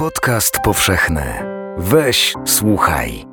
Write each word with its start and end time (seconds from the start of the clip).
Podcast 0.00 0.58
powszechny. 0.64 1.22
Weź, 1.78 2.34
słuchaj. 2.46 3.26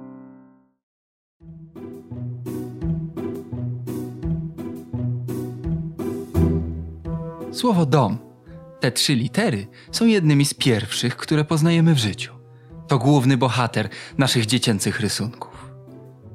Słowo 7.51 7.85
dom. 7.85 8.17
Te 8.79 8.91
trzy 8.91 9.15
litery 9.15 9.67
są 9.91 10.05
jednymi 10.05 10.45
z 10.45 10.53
pierwszych, 10.53 11.17
które 11.17 11.45
poznajemy 11.45 11.93
w 11.93 11.97
życiu. 11.97 12.33
To 12.87 12.97
główny 12.97 13.37
bohater 13.37 13.89
naszych 14.17 14.45
dziecięcych 14.45 14.99
rysunków. 14.99 15.71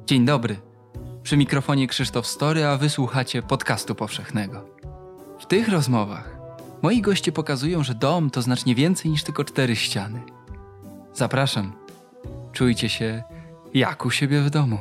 Dzień 0.05 0.25
dobry. 0.25 0.55
Przy 1.23 1.37
mikrofonie 1.37 1.87
Krzysztof 1.87 2.27
Story, 2.27 2.65
a 2.65 2.77
wysłuchacie 2.77 3.41
podcastu 3.41 3.95
powszechnego. 3.95 4.65
W 5.39 5.45
tych 5.45 5.69
rozmowach 5.69 6.32
moi 6.83 7.01
goście 7.01 7.31
pokazują, 7.31 7.83
że 7.83 7.95
dom 7.95 8.29
to 8.29 8.41
znacznie 8.41 8.75
więcej 8.75 9.11
niż 9.11 9.23
tylko 9.23 9.43
cztery 9.43 9.75
ściany. 9.75 10.21
Zapraszam. 11.13 11.73
Czujcie 12.51 12.89
się 12.89 13.23
jak 13.73 14.05
u 14.05 14.11
siebie 14.11 14.41
w 14.41 14.49
domu. 14.49 14.79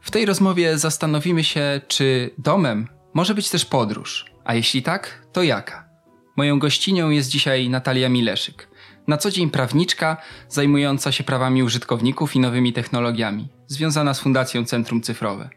W 0.00 0.10
tej 0.10 0.26
rozmowie 0.26 0.78
zastanowimy 0.78 1.44
się, 1.44 1.80
czy 1.88 2.30
domem 2.38 2.88
może 3.14 3.34
być 3.34 3.50
też 3.50 3.64
podróż, 3.64 4.24
a 4.44 4.54
jeśli 4.54 4.82
tak, 4.82 5.26
to 5.32 5.42
jaka? 5.42 5.88
Moją 6.36 6.58
gościnią 6.58 7.10
jest 7.10 7.30
dzisiaj 7.30 7.68
Natalia 7.68 8.08
Mileszyk, 8.08 8.68
na 9.10 9.16
co 9.16 9.30
dzień 9.30 9.50
prawniczka 9.50 10.16
zajmująca 10.48 11.12
się 11.12 11.24
prawami 11.24 11.62
użytkowników 11.62 12.36
i 12.36 12.40
nowymi 12.40 12.72
technologiami, 12.72 13.48
związana 13.66 14.14
z 14.14 14.20
Fundacją 14.20 14.64
Centrum 14.64 15.02
Cyfrowe. 15.02 15.50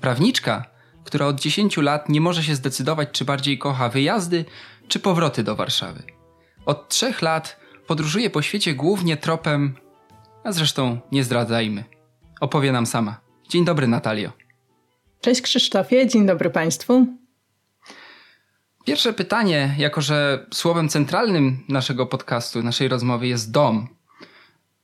Prawniczka, 0.00 0.64
która 1.04 1.26
od 1.26 1.40
10 1.40 1.76
lat 1.76 2.08
nie 2.08 2.20
może 2.20 2.42
się 2.42 2.54
zdecydować, 2.54 3.08
czy 3.12 3.24
bardziej 3.24 3.58
kocha 3.58 3.88
wyjazdy, 3.88 4.44
czy 4.88 5.00
powroty 5.00 5.42
do 5.42 5.56
Warszawy. 5.56 6.02
Od 6.66 6.88
trzech 6.88 7.22
lat 7.22 7.60
podróżuje 7.86 8.30
po 8.30 8.42
świecie 8.42 8.74
głównie 8.74 9.16
tropem, 9.16 9.74
a 10.44 10.52
zresztą 10.52 11.00
nie 11.12 11.24
zdradzajmy. 11.24 11.84
Opowie 12.40 12.72
nam 12.72 12.86
sama. 12.86 13.20
Dzień 13.48 13.64
dobry, 13.64 13.86
Natalio. 13.86 14.32
Cześć 15.20 15.42
Krzysztofie, 15.42 16.06
dzień 16.06 16.26
dobry 16.26 16.50
Państwu. 16.50 17.21
Pierwsze 18.84 19.12
pytanie, 19.12 19.74
jako 19.78 20.00
że 20.00 20.46
słowem 20.54 20.88
centralnym 20.88 21.64
naszego 21.68 22.06
podcastu, 22.06 22.62
naszej 22.62 22.88
rozmowy 22.88 23.26
jest 23.26 23.50
dom. 23.50 23.88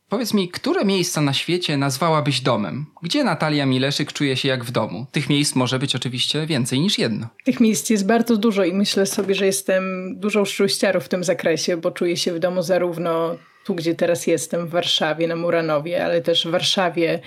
Powiedz 0.09 0.35
mi, 0.35 0.49
które 0.49 0.85
miejsca 0.85 1.21
na 1.21 1.33
świecie 1.33 1.77
nazwałabyś 1.77 2.41
domem? 2.41 2.87
Gdzie 3.03 3.25
Natalia 3.25 3.67
Mileszyk 3.67 4.13
czuje 4.13 4.37
się 4.37 4.49
jak 4.49 4.65
w 4.65 4.71
domu? 4.71 5.07
Tych 5.13 5.29
miejsc 5.29 5.55
może 5.55 5.79
być 5.79 5.97
oczywiście 5.97 6.47
więcej 6.47 6.81
niż 6.81 6.99
jedno. 6.99 7.29
Tych 7.45 7.61
miejsc 7.61 7.91
jest 7.91 8.07
bardzo 8.07 8.37
dużo 8.37 8.65
i 8.65 8.73
myślę 8.73 9.07
sobie, 9.07 9.35
że 9.35 9.47
jestem 9.47 10.15
dużą 10.21 10.45
szczęściarą 10.45 11.01
w 11.01 11.09
tym 11.09 11.25
zakresie, 11.25 11.77
bo 11.77 11.91
czuję 11.91 12.17
się 12.17 12.33
w 12.33 12.39
domu 12.39 12.63
zarówno 12.63 13.37
tu, 13.65 13.75
gdzie 13.75 13.95
teraz 13.95 14.27
jestem, 14.27 14.67
w 14.67 14.71
Warszawie, 14.71 15.29
na 15.29 15.37
Muranowie, 15.37 16.05
ale 16.05 16.21
też 16.21 16.47
w 16.47 16.51
Warszawie 16.51 17.21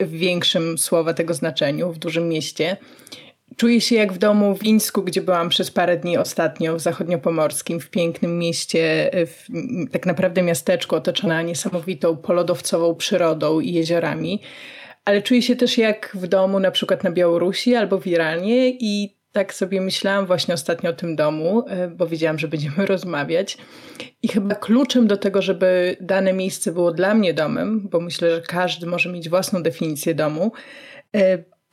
w 0.00 0.10
większym 0.10 0.78
słowa 0.78 1.14
tego 1.14 1.34
znaczeniu, 1.34 1.92
w 1.92 1.98
dużym 1.98 2.28
mieście. 2.28 2.76
Czuję 3.56 3.80
się 3.80 3.96
jak 3.96 4.12
w 4.12 4.18
domu 4.18 4.56
w 4.56 4.62
Wińsku, 4.62 5.02
gdzie 5.02 5.22
byłam 5.22 5.48
przez 5.48 5.70
parę 5.70 5.96
dni 5.96 6.18
ostatnio 6.18 6.76
w 6.76 6.80
zachodniopomorskim, 6.80 7.80
w 7.80 7.90
pięknym 7.90 8.38
mieście, 8.38 9.10
w 9.26 9.46
tak 9.92 10.06
naprawdę 10.06 10.42
miasteczku 10.42 10.96
otoczone 10.96 11.44
niesamowitą 11.44 12.16
polodowcową 12.16 12.94
przyrodą 12.94 13.60
i 13.60 13.72
jeziorami. 13.72 14.42
Ale 15.04 15.22
czuję 15.22 15.42
się 15.42 15.56
też 15.56 15.78
jak 15.78 16.10
w 16.14 16.26
domu 16.26 16.60
na 16.60 16.70
przykład 16.70 17.04
na 17.04 17.10
Białorusi 17.10 17.74
albo 17.74 18.00
w 18.00 18.06
Iranie 18.06 18.70
i 18.70 19.16
tak 19.32 19.54
sobie 19.54 19.80
myślałam 19.80 20.26
właśnie 20.26 20.54
ostatnio 20.54 20.90
o 20.90 20.92
tym 20.92 21.16
domu, 21.16 21.64
bo 21.96 22.06
wiedziałam, 22.06 22.38
że 22.38 22.48
będziemy 22.48 22.86
rozmawiać. 22.94 23.58
I 24.22 24.28
chyba 24.28 24.54
kluczem 24.54 25.06
do 25.06 25.16
tego, 25.16 25.42
żeby 25.42 25.96
dane 26.00 26.32
miejsce 26.32 26.72
było 26.72 26.92
dla 26.92 27.14
mnie 27.14 27.34
domem, 27.34 27.88
bo 27.88 28.00
myślę, 28.00 28.30
że 28.30 28.40
każdy 28.40 28.86
może 28.86 29.12
mieć 29.12 29.28
własną 29.28 29.62
definicję 29.62 30.14
domu, 30.14 30.52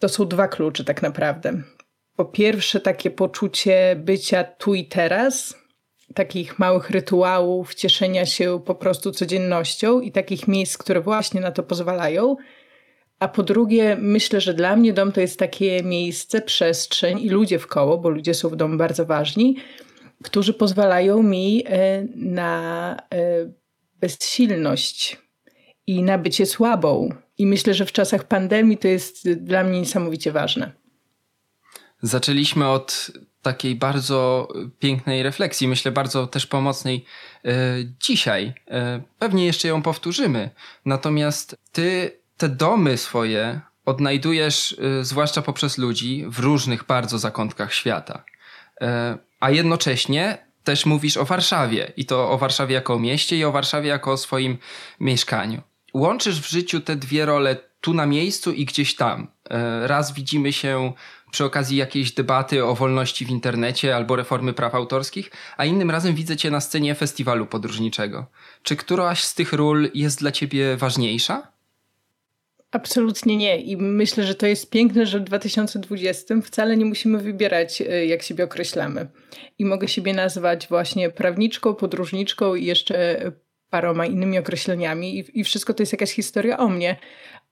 to 0.04 0.10
są 0.10 0.26
dwa 0.26 0.48
klucze 0.48 0.84
tak 0.84 1.02
naprawdę. 1.02 1.62
Po 2.16 2.26
pierwsze, 2.26 2.80
takie 2.80 3.12
poczucie 3.12 3.96
bycia 4.00 4.44
tu 4.44 4.74
i 4.74 4.86
teraz, 4.86 5.56
takich 6.16 6.60
małych 6.60 6.90
rytuałów, 6.90 7.76
cieszenia 7.76 8.26
się 8.26 8.62
po 8.66 8.76
prostu 8.76 9.12
codziennością 9.12 10.00
i 10.00 10.12
takich 10.12 10.48
miejsc, 10.48 10.78
które 10.78 11.02
właśnie 11.02 11.42
na 11.42 11.52
to 11.52 11.64
pozwalają. 11.64 12.36
A 13.20 13.28
po 13.28 13.44
drugie, 13.44 13.98
myślę, 14.00 14.42
że 14.42 14.54
dla 14.54 14.76
mnie 14.76 14.94
dom 14.94 15.12
to 15.12 15.22
jest 15.22 15.40
takie 15.40 15.84
miejsce, 15.84 16.42
przestrzeń 16.42 17.20
i 17.20 17.30
ludzie 17.30 17.60
w 17.60 17.68
koło, 17.68 17.98
bo 17.98 18.10
ludzie 18.10 18.34
są 18.34 18.50
w 18.50 18.56
domu 18.56 18.78
bardzo 18.78 19.06
ważni, 19.06 19.56
którzy 20.24 20.54
pozwalają 20.54 21.24
mi 21.24 21.64
e, 21.68 22.08
na 22.16 22.96
e, 23.14 23.54
bezsilność 24.00 25.23
i 25.88 26.04
na 26.04 26.18
bycie 26.18 26.46
słabą. 26.46 27.10
I 27.38 27.48
myślę, 27.48 27.74
że 27.74 27.86
w 27.86 27.92
czasach 27.92 28.24
pandemii 28.24 28.78
to 28.78 28.88
jest 28.88 29.32
dla 29.32 29.64
mnie 29.64 29.80
niesamowicie 29.80 30.32
ważne. 30.32 30.72
Zaczęliśmy 32.02 32.68
od 32.68 33.12
takiej 33.42 33.76
bardzo 33.76 34.48
pięknej 34.80 35.24
refleksji, 35.24 35.68
myślę 35.68 35.92
bardzo 35.92 36.28
też 36.28 36.48
pomocnej 36.48 37.06
e, 37.46 37.52
dzisiaj. 38.00 38.54
E, 38.68 39.02
pewnie 39.20 39.46
jeszcze 39.46 39.68
ją 39.68 39.82
powtórzymy. 39.82 40.50
Natomiast 40.86 41.58
ty 41.72 42.18
te 42.38 42.50
domy 42.50 42.98
swoje 42.98 43.62
odnajdujesz, 43.86 44.76
e, 45.00 45.04
zwłaszcza 45.04 45.42
poprzez 45.42 45.78
ludzi, 45.78 46.26
w 46.28 46.40
różnych 46.40 46.84
bardzo 46.84 47.20
zakątkach 47.20 47.74
świata. 47.74 48.24
A 49.40 49.52
jednocześnie 49.52 50.38
też 50.64 50.86
mówisz 50.86 51.18
o 51.18 51.26
Warszawie 51.26 51.92
i 51.98 52.06
to 52.06 52.32
o 52.32 52.38
Warszawie 52.38 52.76
jako 52.76 52.94
o 52.94 53.00
mieście 53.00 53.38
i 53.38 53.46
o 53.46 53.52
Warszawie 53.52 53.90
jako 53.90 54.12
o 54.12 54.18
swoim 54.18 54.58
mieszkaniu 55.00 55.62
łączysz 55.94 56.42
w 56.42 56.50
życiu 56.50 56.82
te 56.82 56.96
dwie 56.96 57.26
role 57.26 57.56
tu 57.82 57.94
na 57.94 58.06
miejscu 58.06 58.52
i 58.52 58.66
gdzieś 58.66 58.96
tam. 58.96 59.28
E, 59.50 59.88
raz 59.88 60.14
widzimy 60.14 60.54
się 60.54 60.94
przy 61.32 61.46
okazji 61.46 61.78
jakiejś 61.78 62.12
debaty 62.12 62.66
o 62.66 62.76
wolności 62.76 63.26
w 63.26 63.30
internecie 63.30 63.96
albo 63.96 64.16
reformy 64.16 64.54
praw 64.54 64.76
autorskich, 64.76 65.32
a 65.58 65.66
innym 65.66 65.92
razem 65.92 66.16
widzę 66.16 66.38
cię 66.38 66.52
na 66.52 66.62
scenie 66.62 66.96
festiwalu 66.96 67.46
podróżniczego. 67.46 68.26
Czy 68.64 68.76
któraś 68.76 69.24
z 69.24 69.36
tych 69.36 69.54
ról 69.54 69.90
jest 69.94 70.20
dla 70.20 70.32
ciebie 70.32 70.78
ważniejsza? 70.78 71.54
Absolutnie 72.72 73.38
nie. 73.38 73.58
I 73.58 73.78
myślę, 73.78 74.24
że 74.24 74.36
to 74.36 74.48
jest 74.48 74.70
piękne, 74.70 75.06
że 75.06 75.20
w 75.20 75.24
2020 75.24 76.42
wcale 76.42 76.78
nie 76.78 76.86
musimy 76.86 77.18
wybierać, 77.18 77.82
e, 77.82 78.06
jak 78.06 78.24
siebie 78.24 78.44
określamy. 78.44 79.08
I 79.60 79.66
mogę 79.66 79.88
siebie 79.88 80.14
nazwać 80.14 80.68
właśnie 80.68 81.10
prawniczką, 81.10 81.76
podróżniczką 81.76 82.56
i 82.56 82.66
jeszcze 82.66 83.32
paroma 83.74 84.06
innymi 84.06 84.38
określeniami 84.38 85.20
i, 85.20 85.40
i 85.40 85.44
wszystko 85.44 85.74
to 85.74 85.84
jest 85.84 85.92
jakaś 85.92 86.12
historia 86.12 86.58
o 86.58 86.68
mnie. 86.68 86.96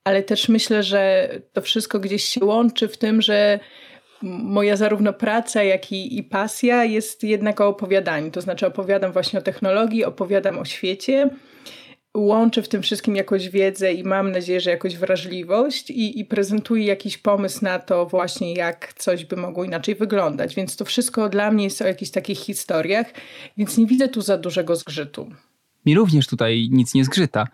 Ale 0.03 0.23
też 0.23 0.49
myślę, 0.49 0.83
że 0.83 1.29
to 1.53 1.61
wszystko 1.61 1.99
gdzieś 1.99 2.23
się 2.23 2.45
łączy 2.45 2.87
w 2.87 2.97
tym, 2.97 3.21
że 3.21 3.59
moja 4.21 4.75
zarówno 4.75 5.13
praca, 5.13 5.63
jak 5.63 5.91
i, 5.91 6.17
i 6.17 6.23
pasja 6.23 6.83
jest 6.83 7.23
jednak 7.23 7.61
o 7.61 7.67
opowiadaniu. 7.67 8.31
To 8.31 8.41
znaczy 8.41 8.67
opowiadam 8.67 9.11
właśnie 9.11 9.39
o 9.39 9.41
technologii, 9.41 10.05
opowiadam 10.05 10.59
o 10.59 10.65
świecie, 10.65 11.29
łączę 12.17 12.61
w 12.61 12.69
tym 12.69 12.81
wszystkim 12.81 13.15
jakąś 13.15 13.49
wiedzę 13.49 13.93
i 13.93 14.03
mam 14.03 14.31
nadzieję, 14.31 14.61
że 14.61 14.69
jakąś 14.69 14.97
wrażliwość 14.97 15.89
i, 15.89 16.19
i 16.19 16.25
prezentuję 16.25 16.85
jakiś 16.85 17.17
pomysł 17.17 17.65
na 17.65 17.79
to 17.79 18.05
właśnie, 18.05 18.53
jak 18.53 18.93
coś 18.93 19.25
by 19.25 19.35
mogło 19.35 19.63
inaczej 19.63 19.95
wyglądać. 19.95 20.55
Więc 20.55 20.75
to 20.75 20.85
wszystko 20.85 21.29
dla 21.29 21.51
mnie 21.51 21.63
jest 21.63 21.81
o 21.81 21.87
jakichś 21.87 22.11
takich 22.11 22.39
historiach, 22.39 23.07
więc 23.57 23.77
nie 23.77 23.85
widzę 23.85 24.07
tu 24.07 24.21
za 24.21 24.37
dużego 24.37 24.75
zgrzytu 24.75 25.31
mi 25.85 25.95
również 25.95 26.27
tutaj 26.27 26.69
nic 26.71 26.93
nie 26.93 27.05
zgrzyta. 27.05 27.47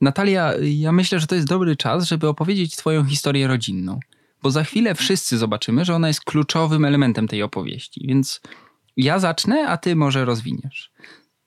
Natalia, 0.00 0.52
ja 0.60 0.92
myślę, 0.92 1.20
że 1.20 1.26
to 1.26 1.34
jest 1.34 1.48
dobry 1.48 1.76
czas, 1.76 2.08
żeby 2.08 2.28
opowiedzieć 2.28 2.76
Twoją 2.76 3.04
historię 3.04 3.46
rodzinną, 3.46 4.00
bo 4.42 4.50
za 4.50 4.64
chwilę 4.64 4.94
wszyscy 4.94 5.38
zobaczymy, 5.38 5.84
że 5.84 5.94
ona 5.94 6.08
jest 6.08 6.24
kluczowym 6.24 6.84
elementem 6.84 7.28
tej 7.28 7.42
opowieści. 7.42 8.04
Więc 8.08 8.40
ja 8.96 9.18
zacznę, 9.18 9.68
a 9.68 9.76
Ty 9.76 9.96
może 9.96 10.24
rozwiniesz. 10.24 10.92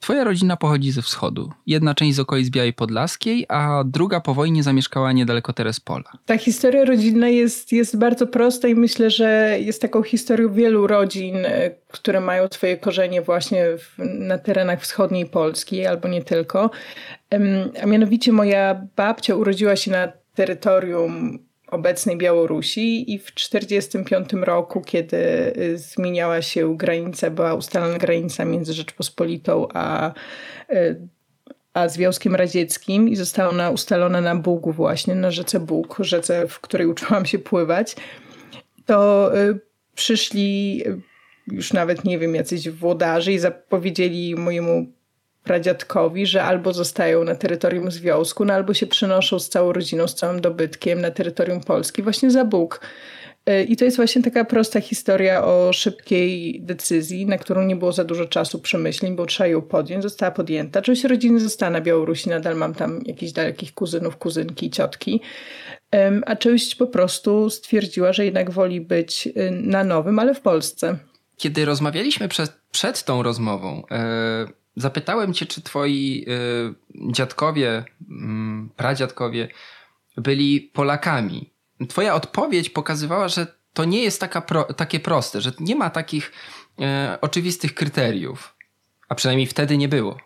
Twoja 0.08 0.24
rodzina 0.24 0.58
pochodzi 0.58 0.92
ze 0.92 1.02
wschodu. 1.02 1.52
Jedna 1.66 1.96
część 1.96 2.16
z 2.16 2.20
okolic 2.20 2.50
Białej 2.50 2.74
Podlaskiej, 2.74 3.46
a 3.50 3.84
druga 3.86 4.20
po 4.20 4.34
wojnie 4.34 4.64
zamieszkała 4.64 5.12
niedaleko 5.12 5.54
Terespola. 5.54 6.04
Ta 6.26 6.38
historia 6.38 6.86
rodzinna 6.86 7.30
jest, 7.30 7.72
jest 7.72 7.98
bardzo 7.98 8.28
prosta 8.28 8.68
i 8.68 8.76
myślę, 8.76 9.10
że 9.10 9.58
jest 9.60 9.82
taką 9.82 10.04
historią 10.04 10.54
wielu 10.54 10.88
rodzin, 10.88 11.36
e, 11.36 11.72
które 11.88 12.20
mają 12.20 12.48
swoje 12.52 12.78
korzenie 12.78 13.22
właśnie 13.22 13.66
w, 13.78 13.96
na 14.20 14.38
terenach 14.38 14.82
wschodniej 14.82 15.26
Polski, 15.26 15.86
albo 15.86 16.08
nie 16.08 16.22
tylko. 16.22 16.70
A 17.84 17.86
mianowicie 17.86 18.32
moja 18.32 18.82
babcia 18.96 19.36
urodziła 19.36 19.76
się 19.76 19.92
na 19.92 20.12
terytorium 20.36 21.40
obecnej 21.68 22.18
Białorusi 22.18 23.14
i 23.14 23.20
w 23.20 23.32
1945 23.32 24.46
roku, 24.46 24.82
kiedy 24.82 25.18
y, 25.58 25.78
zmieniała 25.78 26.42
się 26.42 26.78
granica, 26.78 27.30
była 27.30 27.54
ustalona 27.54 27.98
granica 27.98 28.46
między 28.46 28.74
Rzeczpospolitą 28.74 29.68
a, 29.74 30.14
y, 30.72 31.08
a 31.74 31.90
Związkiem 31.90 32.36
Radzieckim 32.36 33.10
i 33.10 33.16
została 33.16 33.50
ona 33.50 33.70
ustalona 33.70 34.22
na 34.22 34.36
Bugu 34.36 34.72
właśnie, 34.72 35.16
na 35.16 35.32
rzece 35.32 35.60
Bóg, 35.60 35.98
rzece, 36.00 36.48
w 36.48 36.60
której 36.60 36.88
uczyłam 36.88 37.26
się 37.26 37.40
pływać, 37.40 37.96
to 38.86 39.32
y, 39.38 39.60
przyszli 39.96 40.84
już 41.48 41.74
nawet, 41.74 42.04
nie 42.04 42.20
wiem, 42.20 42.36
jacyś 42.36 42.70
włodarze 42.70 43.34
i 43.34 43.40
zapowiedzieli 43.40 44.36
mojemu 44.36 44.97
pradziadkowi, 45.48 46.26
że 46.26 46.44
albo 46.44 46.74
zostają 46.74 47.24
na 47.24 47.36
terytorium 47.36 47.92
Związku, 47.92 48.46
no 48.46 48.54
albo 48.54 48.74
się 48.74 48.88
przenoszą 48.88 49.40
z 49.40 49.50
całą 49.50 49.74
rodziną, 49.74 50.08
z 50.08 50.16
całym 50.16 50.42
dobytkiem 50.42 51.02
na 51.02 51.12
terytorium 51.12 51.62
Polski 51.62 52.04
właśnie 52.04 52.32
za 52.32 52.46
Bóg. 52.46 52.82
E, 53.46 53.64
I 53.64 53.78
to 53.78 53.86
jest 53.86 53.98
właśnie 53.98 54.24
taka 54.24 54.46
prosta 54.46 54.82
historia 54.82 55.44
o 55.44 55.74
szybkiej 55.74 56.62
decyzji, 56.62 57.26
na 57.26 57.38
którą 57.38 57.66
nie 57.66 57.76
było 57.76 57.92
za 57.92 58.04
dużo 58.04 58.26
czasu 58.26 58.60
przemyśleń, 58.60 59.16
bo 59.16 59.26
trzeba 59.26 59.48
ją 59.48 59.62
podjąć. 59.62 60.04
Została 60.04 60.32
podjęta. 60.32 60.82
Część 60.82 61.04
rodziny 61.04 61.40
została 61.40 61.70
na 61.70 61.82
Białorusi, 61.82 62.30
nadal 62.30 62.56
mam 62.56 62.74
tam 62.74 63.02
jakichś 63.06 63.32
dalekich 63.32 63.74
kuzynów, 63.74 64.18
kuzynki, 64.18 64.70
ciotki. 64.70 65.22
A 66.26 66.36
część 66.36 66.76
po 66.76 66.88
prostu 66.88 67.50
stwierdziła, 67.50 68.14
że 68.14 68.26
jednak 68.26 68.52
woli 68.52 68.82
być 68.82 69.28
y, 69.28 69.52
na 69.52 69.84
nowym, 69.84 70.20
ale 70.20 70.34
w 70.34 70.42
Polsce. 70.42 70.98
Kiedy 71.38 71.66
rozmawialiśmy 71.66 72.28
przed, 72.28 72.52
przed 72.72 73.04
tą 73.04 73.24
rozmową, 73.24 73.84
e, 73.92 74.48
zapytałem 74.78 75.34
cię, 75.34 75.46
czy 75.46 75.62
twoi 75.62 76.26
e, 76.28 77.12
dziadkowie, 77.14 77.84
mm, 78.10 78.70
pradziadkowie 78.76 79.48
byli 80.18 80.62
Polakami. 80.62 81.54
Twoja 81.90 82.16
odpowiedź 82.16 82.70
pokazywała, 82.70 83.28
że 83.28 83.48
to 83.74 83.86
nie 83.86 84.04
jest 84.04 84.20
taka 84.20 84.42
pro, 84.42 84.64
takie 84.64 85.00
proste, 85.00 85.42
że 85.42 85.52
nie 85.60 85.76
ma 85.76 85.90
takich 85.90 86.32
e, 86.82 87.18
oczywistych 87.22 87.74
kryteriów. 87.74 88.56
A 89.10 89.16
przynajmniej 89.16 89.48
wtedy 89.48 89.78
nie 89.78 89.88
było. 89.88 90.18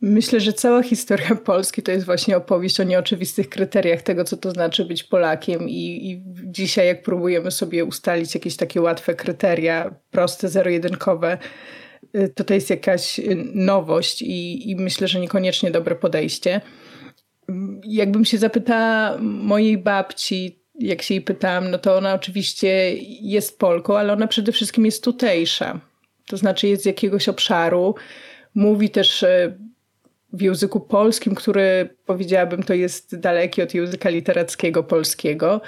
Myślę, 0.00 0.40
że 0.40 0.52
cała 0.52 0.82
historia 0.82 1.34
Polski 1.44 1.82
to 1.82 1.92
jest 1.92 2.06
właśnie 2.06 2.36
opowieść 2.36 2.80
o 2.80 2.84
nieoczywistych 2.84 3.48
kryteriach 3.48 4.02
tego, 4.02 4.24
co 4.24 4.36
to 4.36 4.50
znaczy 4.50 4.84
być 4.84 5.04
Polakiem. 5.04 5.68
I, 5.68 6.10
i 6.10 6.22
dzisiaj, 6.44 6.86
jak 6.86 7.02
próbujemy 7.02 7.50
sobie 7.50 7.84
ustalić 7.84 8.34
jakieś 8.34 8.56
takie 8.56 8.80
łatwe 8.80 9.14
kryteria, 9.14 9.94
proste, 10.10 10.48
zero-jedynkowe, 10.48 11.34
y, 11.34 11.38
to 12.34 12.44
to 12.44 12.54
jest 12.54 12.70
jakaś 12.70 13.18
y, 13.18 13.36
nowość 13.54 14.22
i, 14.22 14.70
i 14.70 14.76
myślę, 14.76 15.08
że 15.08 15.20
niekoniecznie 15.20 15.70
dobre 15.70 15.94
podejście. 15.94 16.60
Jakbym 17.84 18.24
się 18.24 18.38
zapytała 18.38 19.18
mojej 19.20 19.78
babci, 19.78 20.60
jak 20.74 21.02
się 21.02 21.14
jej 21.14 21.22
pytałam, 21.22 21.70
no 21.70 21.78
to 21.78 21.96
ona 21.96 22.14
oczywiście 22.14 22.94
jest 23.20 23.58
Polką, 23.58 23.98
ale 23.98 24.12
ona 24.12 24.26
przede 24.26 24.52
wszystkim 24.52 24.84
jest 24.84 25.04
tutejsza. 25.04 25.80
To 26.26 26.36
znaczy 26.36 26.68
jest 26.68 26.82
z 26.82 26.86
jakiegoś 26.86 27.28
obszaru, 27.28 27.94
mówi 28.54 28.90
też 28.90 29.22
e, 29.22 29.58
w 30.32 30.42
języku 30.42 30.80
polskim, 30.80 31.34
który 31.34 31.88
powiedziałabym 32.06 32.62
to 32.62 32.74
jest 32.74 33.16
daleki 33.16 33.62
od 33.62 33.74
języka 33.74 34.08
literackiego 34.08 34.82
polskiego, 34.82 35.60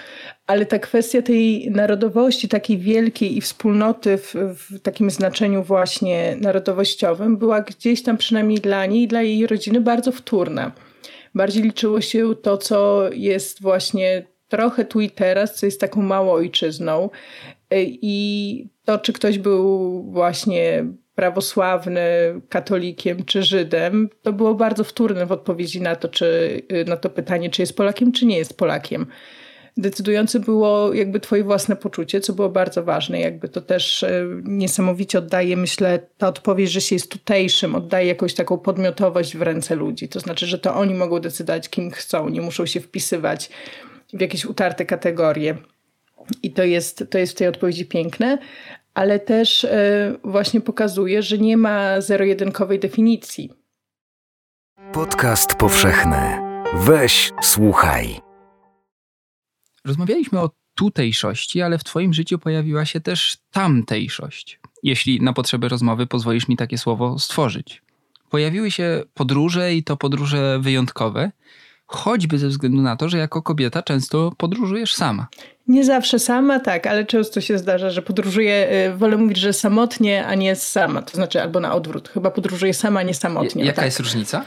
ale 0.47 0.67
ta 0.67 0.79
kwestia 0.79 1.23
tej 1.23 1.71
narodowości, 1.71 2.49
takiej 2.49 2.79
wielkiej 2.79 3.37
i 3.37 3.41
wspólnoty 3.41 4.19
w, 4.19 4.35
w, 4.35 4.81
takim 4.81 5.11
znaczeniu 5.11 5.63
właśnie 5.63 6.37
narodowościowym 6.41 7.37
była 7.37 7.61
gdzieś 7.61 8.03
tam 8.03 8.17
przynajmniej 8.17 8.59
dla 8.59 8.87
niej 8.87 9.03
i 9.03 9.09
dla 9.09 9.23
jej 9.23 9.47
rodziny 9.47 9.81
bardzo 9.81 10.13
wtórna. 10.13 10.73
Bardziej 11.35 11.63
liczyło 11.63 12.01
się 12.01 12.35
to, 12.43 12.59
co 12.59 13.11
jest 13.13 13.63
właśnie 13.63 14.27
trochę 14.49 14.85
tu 14.85 15.01
i 15.01 15.11
teraz, 15.11 15.55
co 15.55 15.67
jest 15.67 15.81
taką 15.81 16.03
małą 16.03 16.33
ojczyzną. 16.33 17.11
I 17.81 18.67
to, 18.85 18.99
czy 18.99 19.13
ktoś 19.13 19.39
był 19.39 20.03
właśnie 20.03 20.85
prawosławny, 21.15 22.01
katolikiem 22.49 23.25
czy 23.25 23.43
Żydem, 23.43 24.09
to 24.23 24.33
było 24.33 24.55
bardzo 24.55 24.85
wtórne 24.85 25.27
w 25.27 25.33
odpowiedzi 25.33 25.81
na 25.81 25.97
to, 25.97 26.09
czy, 26.09 26.61
na 26.87 26.97
to 26.97 27.11
pytanie, 27.11 27.51
czy 27.51 27.63
jest 27.63 27.77
Polakiem, 27.77 28.13
czy 28.13 28.27
nie 28.27 28.39
jest 28.39 28.57
Polakiem. 28.57 29.07
Decydujące 29.77 30.41
było 30.41 30.95
jakby 30.95 31.21
twoje 31.21 31.45
własne 31.45 31.77
poczucie, 31.77 32.21
co 32.21 32.33
było 32.33 32.49
bardzo 32.49 32.85
ważne. 32.85 33.21
Jakby 33.21 33.49
to 33.49 33.61
też 33.61 34.03
e, 34.03 34.27
niesamowicie 34.45 35.19
oddaje, 35.19 35.57
myślę, 35.57 35.99
ta 36.19 36.29
odpowiedź, 36.29 36.71
że 36.71 36.81
się 36.81 36.95
jest 36.95 37.11
tutejszym, 37.11 37.75
oddaje 37.75 38.07
jakąś 38.07 38.35
taką 38.35 38.59
podmiotowość 38.59 39.37
w 39.37 39.43
ręce 39.43 39.75
ludzi. 39.75 40.09
To 40.09 40.21
znaczy, 40.21 40.47
że 40.47 40.59
to 40.59 40.75
oni 40.75 40.95
mogą 40.95 41.21
decydować, 41.21 41.69
kim 41.69 41.91
chcą, 41.91 42.29
nie 42.29 42.41
muszą 42.41 42.67
się 42.67 42.81
wpisywać 42.81 43.51
w 44.13 44.21
jakieś 44.21 44.45
utarte 44.45 44.85
kategorie. 44.87 45.57
I 46.43 46.51
to 46.51 46.65
jest, 46.65 47.05
to 47.11 47.19
jest 47.19 47.33
w 47.33 47.37
tej 47.37 47.49
odpowiedzi 47.49 47.87
piękne, 47.87 48.39
ale 48.95 49.21
też 49.21 49.65
e, 49.65 50.15
właśnie 50.25 50.61
pokazuje, 50.61 51.23
że 51.23 51.39
nie 51.39 51.57
ma 51.57 52.01
zero-jedynkowej 52.01 52.79
definicji. 52.79 53.53
Podcast 54.93 55.55
powszechny. 55.55 56.39
Weź, 56.75 57.33
słuchaj. 57.43 58.21
Rozmawialiśmy 59.85 60.41
o 60.41 60.51
tutejszości, 60.75 61.63
ale 61.63 61.79
w 61.79 61.85
Twoim 61.85 62.15
życiu 62.15 62.39
pojawiła 62.39 62.85
się 62.85 63.01
też 63.01 63.37
tamtejszość. 63.51 64.61
Jeśli 64.83 65.21
na 65.21 65.33
potrzeby 65.33 65.69
rozmowy 65.69 66.07
pozwolisz 66.07 66.49
mi 66.49 66.57
takie 66.57 66.79
słowo 66.79 67.19
stworzyć. 67.19 67.83
Pojawiły 68.31 68.71
się 68.71 69.03
podróże 69.15 69.75
i 69.75 69.85
to 69.85 69.97
podróże 69.97 70.59
wyjątkowe, 70.61 71.33
choćby 71.97 72.39
ze 72.39 72.49
względu 72.49 72.83
na 72.83 72.97
to, 72.97 73.09
że 73.09 73.19
jako 73.19 73.43
kobieta 73.43 73.83
często 73.83 74.33
podróżujesz 74.37 74.95
sama. 74.95 75.27
Nie 75.69 75.85
zawsze 75.85 76.19
sama, 76.19 76.61
tak, 76.61 76.87
ale 76.87 77.05
często 77.07 77.41
się 77.41 77.59
zdarza, 77.59 77.91
że 77.91 78.03
podróżuję, 78.03 78.69
y, 78.89 78.97
wolę 78.97 79.17
mówić, 79.17 79.37
że 79.37 79.53
samotnie, 79.53 80.27
a 80.27 80.35
nie 80.35 80.57
sama. 80.57 81.03
To 81.03 81.17
znaczy 81.17 81.43
albo 81.43 81.61
na 81.61 81.75
odwrót. 81.75 82.09
Chyba 82.09 82.31
podróżuję 82.31 82.75
sama, 82.75 83.01
a 83.01 83.03
nie 83.03 83.15
samotnie. 83.15 83.65
Jaka 83.65 83.77
tak. 83.77 83.85
jest 83.85 84.01
różnica? 84.01 84.45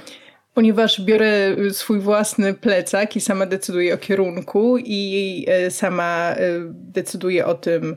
Ponieważ 0.53 1.01
biorę 1.01 1.55
y, 1.59 1.73
swój 1.73 1.99
własny 1.99 2.53
plecak 2.53 3.15
i 3.15 3.21
sama 3.21 3.45
decyduję 3.45 3.93
o 3.93 3.97
kierunku 3.97 4.77
i 4.77 5.45
y, 5.67 5.71
sama 5.71 6.35
decyduję 6.69 7.45
o 7.45 7.55
tym, 7.55 7.95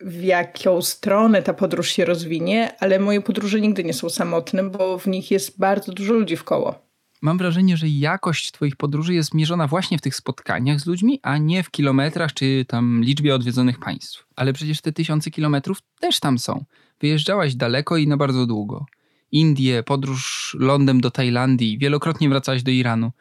w 0.00 0.22
jaką 0.22 0.82
stronę 0.82 1.42
ta 1.42 1.54
podróż 1.54 1.88
się 1.88 2.04
rozwinie, 2.04 2.74
ale 2.80 2.98
moje 2.98 3.20
podróże 3.20 3.60
nigdy 3.60 3.84
nie 3.84 3.94
są 3.94 4.10
samotne, 4.10 4.62
bo 4.62 4.98
w 4.98 5.06
nich 5.06 5.30
jest 5.30 5.58
bardzo 5.58 5.92
dużo 5.92 6.14
ludzi 6.14 6.36
w 6.36 6.44
koło 6.44 6.83
mam 7.24 7.38
wrażenie, 7.38 7.76
że 7.76 7.88
jakość 7.88 8.52
Twoich 8.52 8.76
podróży 8.76 9.14
jest 9.14 9.34
mierzona 9.34 9.66
właśnie 9.66 9.98
w 9.98 10.00
tych 10.00 10.16
spotkaniach 10.16 10.80
z 10.80 10.86
ludźmi, 10.86 11.20
a 11.22 11.38
nie 11.38 11.62
w 11.62 11.70
kilometrach 11.70 12.32
czy 12.32 12.64
tam 12.68 13.02
liczbie 13.02 13.34
odwiedzonych 13.34 13.78
państw. 13.78 14.26
Ale 14.36 14.52
przecież 14.52 14.80
te 14.80 14.92
tysiące 14.92 15.30
kilometrów 15.30 15.78
też 16.00 16.20
tam 16.20 16.38
są. 16.38 16.64
Wyjeżdżałaś 17.00 17.54
daleko 17.54 17.96
i 17.96 18.08
na 18.08 18.16
bardzo 18.16 18.46
długo. 18.46 18.86
Indie, 19.32 19.82
podróż 19.82 20.56
lądem 20.60 21.00
do 21.00 21.10
Tajlandii, 21.10 21.78
wielokrotnie 21.78 22.28
wracałaś 22.28 22.62
do 22.62 22.70
Iranu. 22.70 23.12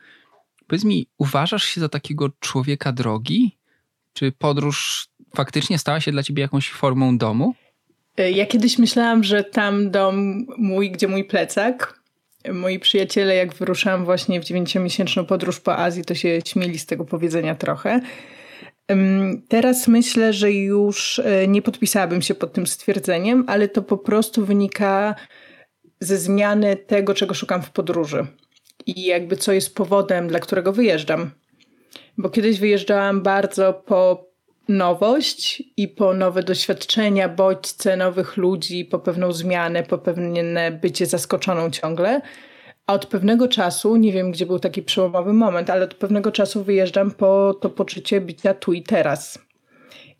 Powiedz 0.67 0.83
mi, 0.83 1.07
uważasz 1.17 1.63
się 1.63 1.81
za 1.81 1.89
takiego 1.89 2.29
człowieka 2.39 2.91
drogi? 2.91 3.57
Czy 4.13 4.31
podróż 4.31 5.07
faktycznie 5.35 5.77
stała 5.77 5.99
się 5.99 6.11
dla 6.11 6.23
ciebie 6.23 6.41
jakąś 6.41 6.69
formą 6.69 7.17
domu? 7.17 7.55
Ja 8.17 8.45
kiedyś 8.45 8.77
myślałam, 8.77 9.23
że 9.23 9.43
tam 9.43 9.91
dom 9.91 10.45
mój, 10.57 10.91
gdzie 10.91 11.07
mój 11.07 11.23
plecak, 11.23 12.02
moi 12.51 12.79
przyjaciele, 12.79 13.35
jak 13.35 13.53
wyruszałam 13.53 14.05
właśnie 14.05 14.41
w 14.41 14.43
dziewięciomiesięczną 14.43 15.25
podróż 15.25 15.59
po 15.59 15.77
Azji, 15.77 16.05
to 16.05 16.15
się 16.15 16.39
śmieli 16.45 16.79
z 16.79 16.85
tego 16.85 17.05
powiedzenia 17.05 17.55
trochę. 17.55 18.01
Teraz 19.47 19.87
myślę, 19.87 20.33
że 20.33 20.51
już 20.51 21.19
e, 21.19 21.47
nie 21.47 21.61
podpisałabym 21.61 22.21
się 22.21 22.35
pod 22.35 22.53
tym 22.53 22.67
stwierdzeniem, 22.67 23.43
ale 23.47 23.67
to 23.67 23.81
po 23.81 23.97
prostu 23.97 24.45
wynika 24.45 25.15
ze 25.99 26.17
zmiany 26.17 26.75
tego, 26.75 27.13
czego 27.13 27.33
szukam 27.33 27.61
w 27.61 27.71
podróży 27.71 28.27
i 28.85 29.03
jakby 29.03 29.37
co 29.37 29.51
jest 29.51 29.75
powodem, 29.75 30.27
dla 30.27 30.39
którego 30.39 30.73
wyjeżdżam. 30.73 31.31
Bo 32.17 32.29
kiedyś 32.29 32.59
wyjeżdżałam 32.59 33.21
bardzo 33.21 33.73
po 33.73 34.32
nowość 34.67 35.63
i 35.77 35.87
po 35.87 36.13
nowe 36.13 36.43
doświadczenia, 36.43 37.29
bodźce 37.29 37.97
nowych 37.97 38.37
ludzi, 38.37 38.85
po 38.85 38.99
pewną 38.99 39.31
zmianę, 39.31 39.83
po 39.83 39.97
pewne 39.97 40.71
bycie 40.71 41.05
zaskoczoną 41.05 41.69
ciągle. 41.69 42.21
A 42.87 42.93
od 42.93 43.05
pewnego 43.05 43.47
czasu, 43.47 43.95
nie 43.95 44.11
wiem 44.11 44.31
gdzie 44.31 44.45
był 44.45 44.59
taki 44.59 44.83
przełomowy 44.83 45.33
moment, 45.33 45.69
ale 45.69 45.83
od 45.83 45.93
pewnego 45.93 46.31
czasu 46.31 46.63
wyjeżdżam 46.63 47.11
po 47.11 47.53
to 47.53 47.69
poczucie 47.69 48.21
bycia 48.21 48.53
tu 48.53 48.73
i 48.73 48.83
teraz. 48.83 49.39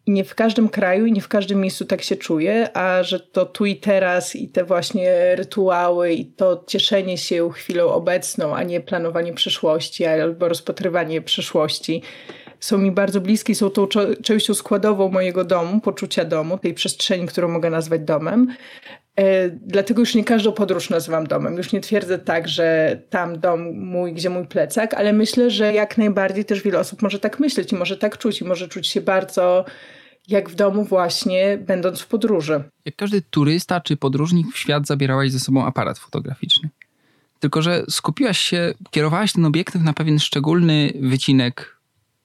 I 0.05 0.11
nie 0.11 0.23
w 0.23 0.35
każdym 0.35 0.69
kraju 0.69 1.05
i 1.05 1.11
nie 1.11 1.21
w 1.21 1.27
każdym 1.27 1.61
miejscu 1.61 1.85
tak 1.85 2.01
się 2.01 2.15
czuję, 2.15 2.77
a 2.77 3.03
że 3.03 3.19
to 3.19 3.45
tu 3.45 3.65
i 3.65 3.75
teraz 3.75 4.35
i 4.35 4.49
te 4.49 4.63
właśnie 4.63 5.35
rytuały 5.35 6.13
i 6.13 6.25
to 6.25 6.63
cieszenie 6.67 7.17
się 7.17 7.49
chwilą 7.49 7.87
obecną, 7.87 8.55
a 8.55 8.63
nie 8.63 8.81
planowanie 8.81 9.33
przyszłości 9.33 10.05
albo 10.05 10.47
rozpatrywanie 10.47 11.21
przyszłości 11.21 12.01
są 12.63 12.77
mi 12.77 12.91
bardzo 12.91 13.21
bliskie, 13.21 13.55
są 13.55 13.69
tą 13.69 13.87
częścią 14.23 14.53
składową 14.53 15.09
mojego 15.09 15.43
domu, 15.43 15.81
poczucia 15.81 16.25
domu, 16.25 16.57
tej 16.57 16.73
przestrzeni, 16.73 17.27
którą 17.27 17.47
mogę 17.47 17.69
nazwać 17.69 18.01
domem. 18.01 18.47
E, 19.15 19.49
dlatego 19.49 19.99
już 19.99 20.15
nie 20.15 20.23
każdą 20.23 20.51
podróż 20.51 20.89
nazywam 20.89 21.27
domem. 21.27 21.57
Już 21.57 21.71
nie 21.71 21.81
twierdzę 21.81 22.19
tak, 22.19 22.47
że 22.47 22.99
tam 23.09 23.39
dom 23.39 23.79
mój, 23.79 24.13
gdzie 24.13 24.29
mój 24.29 24.47
plecak, 24.47 24.93
ale 24.93 25.13
myślę, 25.13 25.51
że 25.51 25.73
jak 25.73 25.97
najbardziej 25.97 26.45
też 26.45 26.61
wiele 26.61 26.79
osób 26.79 27.01
może 27.01 27.19
tak 27.19 27.39
myśleć 27.39 27.71
i 27.71 27.75
może 27.75 27.97
tak 27.97 28.17
czuć 28.17 28.41
i 28.41 28.45
może 28.45 28.67
czuć 28.67 28.87
się 28.87 29.01
bardzo 29.01 29.65
jak 30.27 30.49
w 30.49 30.55
domu 30.55 30.83
właśnie, 30.83 31.57
będąc 31.57 32.01
w 32.01 32.07
podróży. 32.07 32.63
Jak 32.85 32.95
każdy 32.95 33.21
turysta 33.21 33.81
czy 33.81 33.97
podróżnik 33.97 34.47
w 34.53 34.57
świat 34.57 34.87
zabierałaś 34.87 35.31
ze 35.31 35.39
sobą 35.39 35.65
aparat 35.65 35.99
fotograficzny. 35.99 36.69
tylko 37.39 37.61
że 37.61 37.83
skupiłaś 37.89 38.39
się, 38.39 38.73
kierowałaś 38.91 39.33
ten 39.33 39.45
obiektyw 39.45 39.81
na 39.81 39.93
pewien 39.93 40.19
szczególny 40.19 40.93
wycinek 41.01 41.72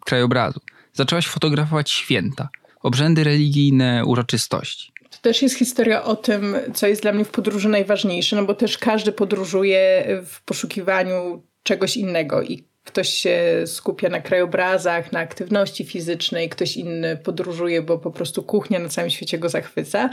krajobrazu. 0.05 0.61
Zaczęłaś 0.93 1.27
fotografować 1.27 1.91
święta, 1.91 2.49
obrzędy 2.83 3.25
religijne, 3.25 4.05
uroczystości. 4.05 4.93
To 5.11 5.19
też 5.23 5.43
jest 5.43 5.59
historia 5.59 6.05
o 6.05 6.17
tym, 6.17 6.57
co 6.75 6.87
jest 6.87 7.03
dla 7.03 7.13
mnie 7.13 7.25
w 7.25 7.31
podróży 7.31 7.69
najważniejsze, 7.69 8.37
no 8.37 8.45
bo 8.45 8.55
też 8.55 8.79
każdy 8.79 9.13
podróżuje 9.13 10.07
w 10.27 10.43
poszukiwaniu 10.43 11.43
czegoś 11.63 11.97
innego 11.97 12.43
i 12.43 12.65
ktoś 12.85 13.09
się 13.09 13.41
skupia 13.67 14.09
na 14.09 14.21
krajobrazach, 14.21 15.13
na 15.13 15.21
aktywności 15.21 15.85
fizycznej, 15.85 16.49
ktoś 16.49 16.77
inny 16.77 17.17
podróżuje, 17.17 17.83
bo 17.83 17.99
po 17.99 18.11
prostu 18.11 18.43
kuchnia 18.43 18.79
na 18.79 18.89
całym 18.89 19.11
świecie 19.11 19.39
go 19.39 19.49
zachwyca. 19.49 20.11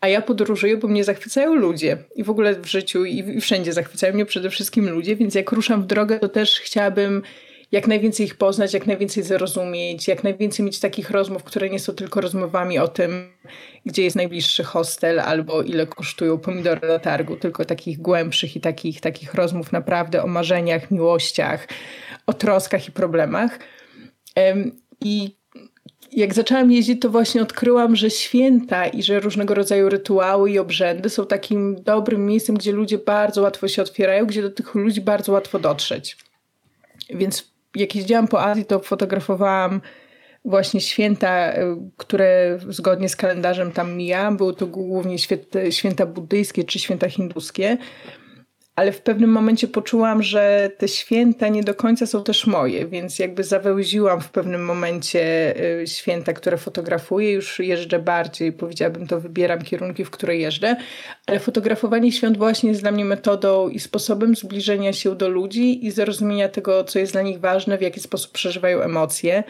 A 0.00 0.08
ja 0.08 0.22
podróżuję, 0.22 0.76
bo 0.76 0.88
mnie 0.88 1.04
zachwycają 1.04 1.54
ludzie. 1.54 1.96
I 2.14 2.24
w 2.24 2.30
ogóle 2.30 2.54
w 2.54 2.66
życiu 2.66 3.04
i 3.04 3.40
wszędzie 3.40 3.72
zachwycają 3.72 4.14
mnie 4.14 4.26
przede 4.26 4.50
wszystkim 4.50 4.88
ludzie, 4.88 5.16
więc 5.16 5.34
jak 5.34 5.52
ruszam 5.52 5.82
w 5.82 5.86
drogę, 5.86 6.18
to 6.18 6.28
też 6.28 6.60
chciałabym 6.60 7.22
jak 7.72 7.86
najwięcej 7.86 8.26
ich 8.26 8.34
poznać, 8.34 8.74
jak 8.74 8.86
najwięcej 8.86 9.22
zrozumieć, 9.22 10.08
jak 10.08 10.24
najwięcej 10.24 10.64
mieć 10.64 10.80
takich 10.80 11.10
rozmów, 11.10 11.44
które 11.44 11.70
nie 11.70 11.78
są 11.78 11.94
tylko 11.94 12.20
rozmowami 12.20 12.78
o 12.78 12.88
tym, 12.88 13.32
gdzie 13.86 14.02
jest 14.02 14.16
najbliższy 14.16 14.64
hostel 14.64 15.20
albo 15.20 15.62
ile 15.62 15.86
kosztują 15.86 16.38
pomidory 16.38 16.88
na 16.88 16.98
targu, 16.98 17.36
tylko 17.36 17.64
takich 17.64 17.98
głębszych 17.98 18.56
i 18.56 18.60
takich, 18.60 19.00
takich 19.00 19.34
rozmów 19.34 19.72
naprawdę 19.72 20.22
o 20.22 20.26
marzeniach, 20.26 20.90
miłościach, 20.90 21.68
o 22.26 22.32
troskach 22.32 22.88
i 22.88 22.92
problemach. 22.92 23.58
I 25.00 25.38
jak 26.12 26.34
zaczęłam 26.34 26.72
jeździć, 26.72 27.02
to 27.02 27.10
właśnie 27.10 27.42
odkryłam, 27.42 27.96
że 27.96 28.10
święta 28.10 28.86
i 28.86 29.02
że 29.02 29.20
różnego 29.20 29.54
rodzaju 29.54 29.88
rytuały 29.88 30.50
i 30.50 30.58
obrzędy 30.58 31.10
są 31.10 31.26
takim 31.26 31.82
dobrym 31.82 32.26
miejscem, 32.26 32.56
gdzie 32.56 32.72
ludzie 32.72 32.98
bardzo 32.98 33.42
łatwo 33.42 33.68
się 33.68 33.82
otwierają, 33.82 34.26
gdzie 34.26 34.42
do 34.42 34.50
tych 34.50 34.74
ludzi 34.74 35.00
bardzo 35.00 35.32
łatwo 35.32 35.58
dotrzeć. 35.58 36.16
Więc 37.10 37.47
jak 37.76 37.94
jeździłam 37.96 38.28
po 38.28 38.42
Azji, 38.42 38.64
to 38.64 38.78
fotografowałam 38.78 39.80
właśnie 40.44 40.80
święta, 40.80 41.52
y, 41.52 41.76
które 41.96 42.58
zgodnie 42.68 43.08
z 43.08 43.16
kalendarzem 43.16 43.72
tam 43.72 43.96
mija. 43.96 44.32
Były 44.32 44.54
to 44.54 44.66
głównie 44.66 45.16
święta 45.70 46.06
buddyjskie 46.06 46.64
czy 46.64 46.78
święta 46.78 47.08
hinduskie 47.08 47.78
ale 48.78 48.92
w 48.92 49.00
pewnym 49.00 49.30
momencie 49.30 49.68
poczułam, 49.68 50.22
że 50.22 50.70
te 50.78 50.88
święta 50.88 51.48
nie 51.48 51.62
do 51.62 51.74
końca 51.74 52.06
są 52.06 52.24
też 52.24 52.46
moje, 52.46 52.86
więc 52.86 53.18
jakby 53.18 53.44
zawełziłam 53.44 54.20
w 54.20 54.30
pewnym 54.30 54.64
momencie 54.64 55.54
y, 55.80 55.86
święta, 55.86 56.32
które 56.32 56.56
fotografuję, 56.56 57.32
już 57.32 57.58
jeżdżę 57.58 57.98
bardziej, 57.98 58.52
powiedziałabym 58.52 59.06
to, 59.06 59.20
wybieram 59.20 59.62
kierunki, 59.62 60.04
w 60.04 60.10
które 60.10 60.36
jeżdżę, 60.36 60.76
ale 61.26 61.38
fotografowanie 61.40 62.12
świąt 62.12 62.38
właśnie 62.38 62.68
jest 62.68 62.82
dla 62.82 62.90
mnie 62.90 63.04
metodą 63.04 63.68
i 63.68 63.80
sposobem 63.80 64.36
zbliżenia 64.36 64.92
się 64.92 65.16
do 65.16 65.28
ludzi 65.28 65.86
i 65.86 65.90
zrozumienia 65.90 66.48
tego, 66.48 66.84
co 66.84 66.98
jest 66.98 67.12
dla 67.12 67.22
nich 67.22 67.40
ważne, 67.40 67.78
w 67.78 67.82
jaki 67.82 68.00
sposób 68.00 68.32
przeżywają 68.32 68.80
emocje. 68.80 69.44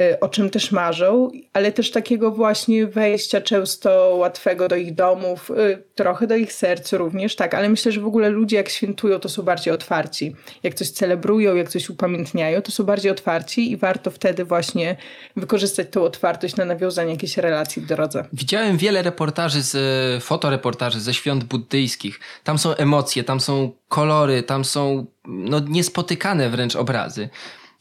Y, 0.00 0.20
o 0.20 0.28
czym 0.28 0.50
też 0.50 0.72
marzą, 0.72 1.30
ale 1.52 1.72
też 1.72 1.90
takiego 1.90 2.30
właśnie 2.30 2.86
wejścia 2.86 3.40
często 3.40 4.14
łatwego 4.16 4.68
do 4.68 4.76
ich 4.76 4.94
domów, 4.94 5.50
y, 5.50 5.82
trochę 5.94 6.26
do 6.26 6.36
ich 6.36 6.52
serc 6.52 6.92
również, 6.92 7.36
tak, 7.36 7.54
ale 7.54 7.68
myślę, 7.68 7.92
że 7.92 8.00
w 8.00 8.06
ogóle 8.06 8.28
ludzie 8.28 8.56
jak 8.56 8.68
świętują, 8.68 9.18
to 9.18 9.28
są 9.28 9.42
bardziej 9.42 9.74
otwarci. 9.74 10.36
Jak 10.62 10.74
coś 10.74 10.90
celebrują, 10.90 11.54
jak 11.54 11.68
coś 11.68 11.90
upamiętniają, 11.90 12.62
to 12.62 12.72
są 12.72 12.84
bardziej 12.84 13.12
otwarci 13.12 13.72
i 13.72 13.76
warto 13.76 14.10
wtedy 14.10 14.44
właśnie 14.44 14.96
wykorzystać 15.36 15.86
tą 15.90 16.02
otwartość 16.02 16.56
na 16.56 16.64
nawiązanie 16.64 17.12
jakiejś 17.12 17.36
relacji 17.36 17.82
w 17.82 17.86
drodze. 17.86 18.24
Widziałem 18.32 18.76
wiele 18.76 19.02
reportaży, 19.02 19.62
z 19.62 20.24
fotoreportaży 20.24 21.00
ze 21.00 21.14
świąt 21.14 21.44
buddyjskich. 21.44 22.20
Tam 22.44 22.58
są 22.58 22.74
emocje, 22.74 23.24
tam 23.24 23.40
są 23.40 23.72
kolory, 23.88 24.42
tam 24.42 24.64
są 24.64 25.06
no, 25.24 25.60
niespotykane 25.68 26.50
wręcz 26.50 26.76
obrazy. 26.76 27.28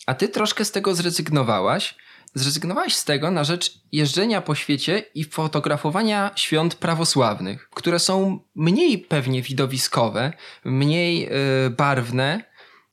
A 0.06 0.14
ty 0.14 0.28
troszkę 0.28 0.66
z 0.66 0.72
tego 0.72 0.96
zrezygnowałaś 0.96 1.96
zrezygnowałeś 2.34 2.96
z 2.96 3.06
tego 3.06 3.32
na 3.32 3.44
rzecz 3.44 3.74
jeżdżenia 3.92 4.42
po 4.42 4.56
świecie 4.56 5.04
i 5.16 5.24
fotografowania 5.24 6.32
świąt 6.36 6.76
prawosławnych, 6.76 7.70
które 7.70 8.00
są 8.00 8.40
mniej 8.56 8.98
pewnie 8.98 9.42
widowiskowe, 9.42 10.34
mniej 10.66 11.20
yy, 11.20 11.30
barwne. 11.70 12.44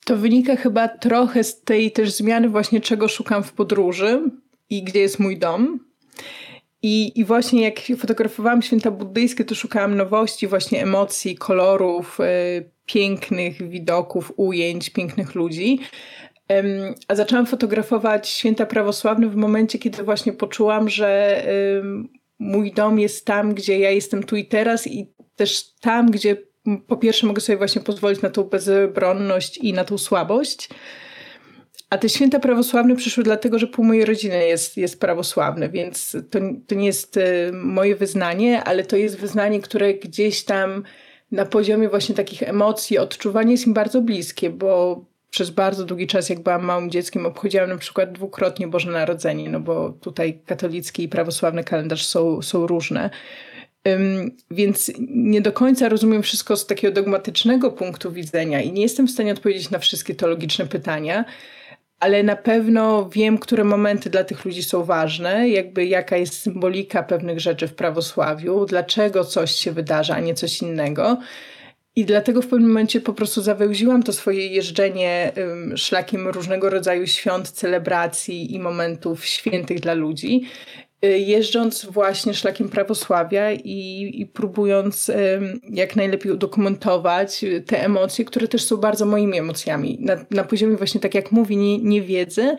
To 0.05 0.17
wynika 0.17 0.57
chyba 0.57 0.89
trochę 0.89 1.45
z 1.45 1.63
tej 1.63 1.93
też 1.93 2.13
zmiany 2.13 2.49
właśnie 2.49 2.81
czego 2.81 3.09
szukam 3.09 3.43
w 3.43 3.53
podróży 3.53 4.23
i 4.71 4.83
gdzie 4.83 5.01
jest 5.01 5.19
mój 5.19 5.39
dom. 5.39 5.81
I, 6.83 7.21
I 7.21 7.25
właśnie 7.25 7.63
jak 7.63 7.81
fotografowałam 7.99 8.63
święta 8.63 8.91
buddyjskie, 8.91 9.45
to 9.45 9.55
szukałam 9.55 9.97
nowości, 9.97 10.47
właśnie 10.47 10.83
emocji, 10.83 11.37
kolorów, 11.37 12.19
yy, 12.19 12.71
pięknych 12.87 13.69
widoków, 13.69 14.33
ujęć, 14.37 14.91
pięknych 14.91 15.35
ludzi. 15.35 15.81
A 17.09 17.15
zaczęłam 17.15 17.47
fotografować 17.47 18.29
święta 18.29 18.67
prawosławne 18.67 19.29
w 19.29 19.37
momencie, 19.37 19.79
kiedy 19.79 20.03
właśnie 20.03 20.33
poczułam, 20.33 20.89
że 20.89 21.43
mój 22.39 22.73
dom 22.73 22.99
jest 22.99 23.27
tam, 23.27 23.55
gdzie 23.55 23.79
ja 23.79 23.91
jestem 23.91 24.23
tu 24.23 24.37
i 24.37 24.45
teraz 24.45 24.87
i 24.87 25.13
też 25.37 25.75
tam, 25.81 26.11
gdzie 26.11 26.37
po 26.87 26.97
pierwsze 26.97 27.27
mogę 27.27 27.41
sobie 27.41 27.59
właśnie 27.59 27.83
pozwolić 27.83 28.23
na 28.23 28.31
tą 28.31 28.45
bezbronność 28.45 29.59
i 29.59 29.73
na 29.73 29.85
tą 29.85 29.99
słabość. 29.99 30.69
A 31.91 31.99
te 31.99 32.09
święta 32.09 32.41
prawosławne 32.41 32.97
przyszły 32.97 33.25
dlatego, 33.25 33.59
że 33.59 33.67
pół 33.67 33.85
mojej 33.85 34.05
rodziny 34.05 34.47
jest, 34.47 34.77
jest 34.77 35.01
prawosławne, 35.01 35.69
więc 35.69 36.17
to, 36.31 36.39
to 36.67 36.75
nie 36.75 36.87
jest 36.87 37.17
y, 37.17 37.51
moje 37.53 37.97
wyznanie, 37.97 38.65
ale 38.65 38.85
to 38.85 38.97
jest 38.97 39.19
wyznanie, 39.19 39.61
które 39.61 39.95
gdzieś 39.95 40.45
tam 40.45 40.83
na 41.31 41.45
poziomie 41.45 41.89
właśnie 41.89 42.15
takich 42.15 42.43
emocji, 42.43 42.99
odczuwanie 42.99 43.53
jest 43.53 43.67
im 43.67 43.75
bardzo 43.75 44.03
bliskie, 44.03 44.51
bo 44.51 45.05
przez 45.37 45.51
bardzo 45.51 45.85
długi 45.85 46.07
czas, 46.07 46.29
jak 46.29 46.41
byłam 46.41 46.65
małym 46.65 46.91
dzieckiem, 46.91 47.27
obchodziłam 47.27 47.69
na 47.69 47.79
przykład 47.79 48.13
dwukrotnie 48.13 48.69
Boże 48.69 48.91
Narodzenie, 48.91 49.51
no 49.51 49.61
bo 49.61 49.91
tutaj 49.91 50.41
katolicki 50.47 51.03
i 51.03 51.09
prawosławny 51.09 51.65
kalendarz 51.65 52.07
są, 52.07 52.43
są 52.43 52.67
różne. 52.67 53.11
Więc 54.51 54.93
nie 55.09 55.41
do 55.41 55.53
końca 55.53 55.89
rozumiem 55.89 56.23
wszystko 56.23 56.57
z 56.57 56.67
takiego 56.67 56.95
dogmatycznego 56.95 57.71
punktu 57.71 58.13
widzenia 58.13 58.61
i 58.61 58.73
nie 58.73 58.83
jestem 58.83 59.07
w 59.07 59.11
stanie 59.11 59.33
odpowiedzieć 59.33 59.71
na 59.71 59.79
wszystkie 59.79 60.15
teologiczne 60.15 60.67
pytania, 60.67 61.25
ale 62.01 62.23
na 62.23 62.37
pewno 62.37 63.09
wiem, 63.09 63.39
które 63.39 63.65
momenty 63.65 64.11
dla 64.11 64.25
tych 64.25 64.45
ludzi 64.45 64.63
są 64.63 64.85
ważne, 64.85 65.49
jakby 65.49 65.87
jaka 65.87 66.17
jest 66.17 66.39
symbolika 66.39 67.03
pewnych 67.03 67.41
rzeczy 67.41 67.69
w 67.69 67.75
prawosławiu, 67.75 68.67
dlaczego 68.67 69.25
coś 69.25 69.51
się 69.51 69.73
wydarza, 69.73 70.15
a 70.15 70.21
nie 70.21 70.35
coś 70.35 70.63
innego. 70.63 71.19
I 71.99 72.05
dlatego 72.05 72.43
w 72.43 72.47
pewnym 72.47 72.69
momencie 72.69 73.01
po 73.01 73.13
prostu 73.13 73.43
zawełziłam 73.43 74.03
to 74.03 74.13
swoje 74.13 74.47
jeżdżenie 74.47 75.33
szlakiem 75.77 76.29
różnego 76.29 76.71
rodzaju 76.71 77.07
świąt, 77.07 77.51
celebracji 77.51 78.55
i 78.55 78.59
momentów 78.59 79.25
świętych 79.25 79.81
dla 79.81 79.95
ludzi, 79.95 80.43
y, 81.05 81.19
jeżdżąc 81.19 81.85
właśnie 81.85 82.35
szlakiem 82.35 82.69
prawosławia 82.69 83.53
i, 83.53 84.11
i 84.15 84.27
próbując 84.27 85.11
jak 85.71 85.97
najlepiej 85.97 86.33
udokumentować 86.33 87.45
te 87.67 87.85
emocje, 87.85 88.25
które 88.25 88.49
też 88.49 88.65
są 88.65 88.77
bardzo 88.77 89.07
moimi 89.07 89.39
emocjami. 89.39 89.99
Na, 90.01 90.17
na 90.31 90.45
poziomie 90.45 90.77
właśnie, 90.77 91.01
tak 91.01 91.15
jak 91.15 91.33
mówi, 91.33 91.57
nie, 91.57 91.79
nie 91.79 92.03
wiedzy, 92.03 92.57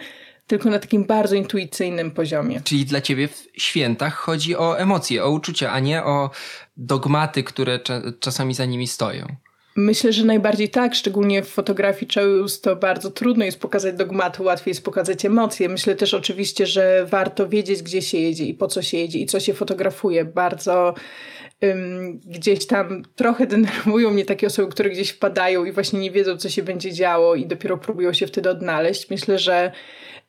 tylko 0.48 0.70
na 0.70 0.80
takim 0.80 1.04
bardzo 1.04 1.36
intuicyjnym 1.36 2.12
poziomie. 2.12 2.62
Czyli 2.63 2.86
dla 2.86 3.01
ciebie 3.01 3.27
w 3.27 3.48
świętach 3.58 4.13
chodzi 4.13 4.56
o 4.56 4.80
emocje, 4.80 5.24
o 5.24 5.30
uczucia, 5.30 5.72
a 5.72 5.80
nie 5.80 6.04
o 6.04 6.30
dogmaty, 6.77 7.44
które 7.44 7.80
cza 7.80 8.01
czasami 8.20 8.54
za 8.54 8.66
nimi 8.66 8.88
stoją. 8.88 9.36
Myślę, 9.80 10.13
że 10.13 10.25
najbardziej 10.25 10.70
tak, 10.70 10.96
szczególnie 10.96 11.44
w 11.44 11.48
fotografii 11.50 12.08
często 12.08 12.75
bardzo 12.75 13.12
trudno 13.12 13.46
jest 13.46 13.60
pokazać 13.60 13.96
dogmaty, 13.96 14.44
łatwiej 14.44 14.72
jest 14.72 14.84
pokazać 14.84 15.25
emocje. 15.25 15.70
Myślę 15.70 15.96
też 15.96 16.13
oczywiście, 16.13 16.66
że 16.66 17.06
warto 17.06 17.50
wiedzieć, 17.50 17.84
gdzie 17.84 18.01
się 18.01 18.18
jedzie 18.18 18.46
i 18.46 18.54
po 18.54 18.68
co 18.68 18.82
się 18.82 18.98
jedzie 18.98 19.20
i 19.20 19.25
co 19.25 19.39
się 19.39 19.54
fotografuje. 19.54 20.25
Bardzo 20.25 20.94
um, 21.62 22.20
gdzieś 22.20 22.68
tam 22.68 23.04
trochę 23.16 23.48
denerwują 23.48 24.12
mnie 24.12 24.25
takie 24.25 24.48
osoby, 24.48 24.72
które 24.72 24.89
gdzieś 24.89 25.10
wpadają 25.10 25.66
i 25.66 25.72
właśnie 25.72 26.00
nie 26.00 26.12
wiedzą, 26.12 26.38
co 26.38 26.50
się 26.50 26.63
będzie 26.63 26.94
działo 26.94 27.36
i 27.36 27.46
dopiero 27.46 27.77
próbują 27.77 28.13
się 28.13 28.27
wtedy 28.27 28.50
odnaleźć. 28.50 29.10
Myślę, 29.10 29.39
że 29.39 29.72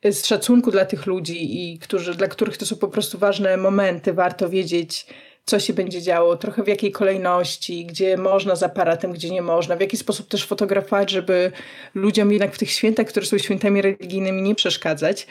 z 0.03 0.25
szacunku 0.25 0.71
dla 0.71 0.85
tych 0.85 1.05
ludzi 1.05 1.71
i 1.71 1.79
którzy, 1.79 2.15
dla 2.15 2.27
których 2.27 2.57
to 2.57 2.65
są 2.65 2.75
po 2.75 2.87
prostu 2.87 3.17
ważne 3.17 3.57
momenty, 3.57 4.13
warto 4.13 4.49
wiedzieć, 4.49 5.05
co 5.45 5.59
się 5.59 5.73
będzie 5.73 6.01
działo, 6.01 6.37
trochę 6.37 6.63
w 6.63 6.67
jakiej 6.67 6.91
kolejności, 6.91 7.85
gdzie 7.85 8.17
można 8.17 8.55
z 8.55 8.63
aparatem, 8.63 9.13
gdzie 9.13 9.29
nie 9.29 9.41
można, 9.41 9.75
w 9.75 9.81
jaki 9.81 9.97
sposób 9.97 10.27
też 10.27 10.45
fotografować, 10.45 11.09
żeby 11.11 11.51
ludziom 11.95 12.31
jednak 12.31 12.55
w 12.55 12.57
tych 12.57 12.71
świętach, 12.71 13.07
które 13.07 13.25
są 13.25 13.37
świętami 13.37 13.81
religijnymi, 13.81 14.41
nie 14.41 14.55
przeszkadzać. 14.55 15.27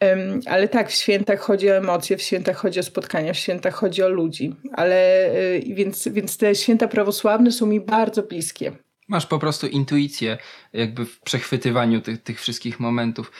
Um, 0.00 0.40
ale 0.46 0.68
tak, 0.68 0.90
w 0.90 0.94
świętach 0.94 1.40
chodzi 1.40 1.70
o 1.70 1.76
emocje, 1.76 2.16
w 2.16 2.22
świętach 2.22 2.56
chodzi 2.56 2.80
o 2.80 2.82
spotkania, 2.82 3.32
w 3.32 3.38
świętach 3.38 3.74
chodzi 3.74 4.02
o 4.02 4.08
ludzi. 4.08 4.56
Ale 4.72 5.26
y, 5.34 5.62
więc, 5.66 6.08
więc 6.08 6.36
te 6.36 6.54
święta 6.54 6.88
prawosławne 6.88 7.52
są 7.52 7.66
mi 7.66 7.80
bardzo 7.80 8.22
bliskie. 8.22 8.72
Masz 9.08 9.26
po 9.26 9.38
prostu 9.38 9.66
intuicję 9.66 10.38
jakby 10.72 11.04
w 11.04 11.20
przechwytywaniu 11.20 12.00
tych, 12.00 12.22
tych 12.22 12.40
wszystkich 12.40 12.80
momentów. 12.80 13.32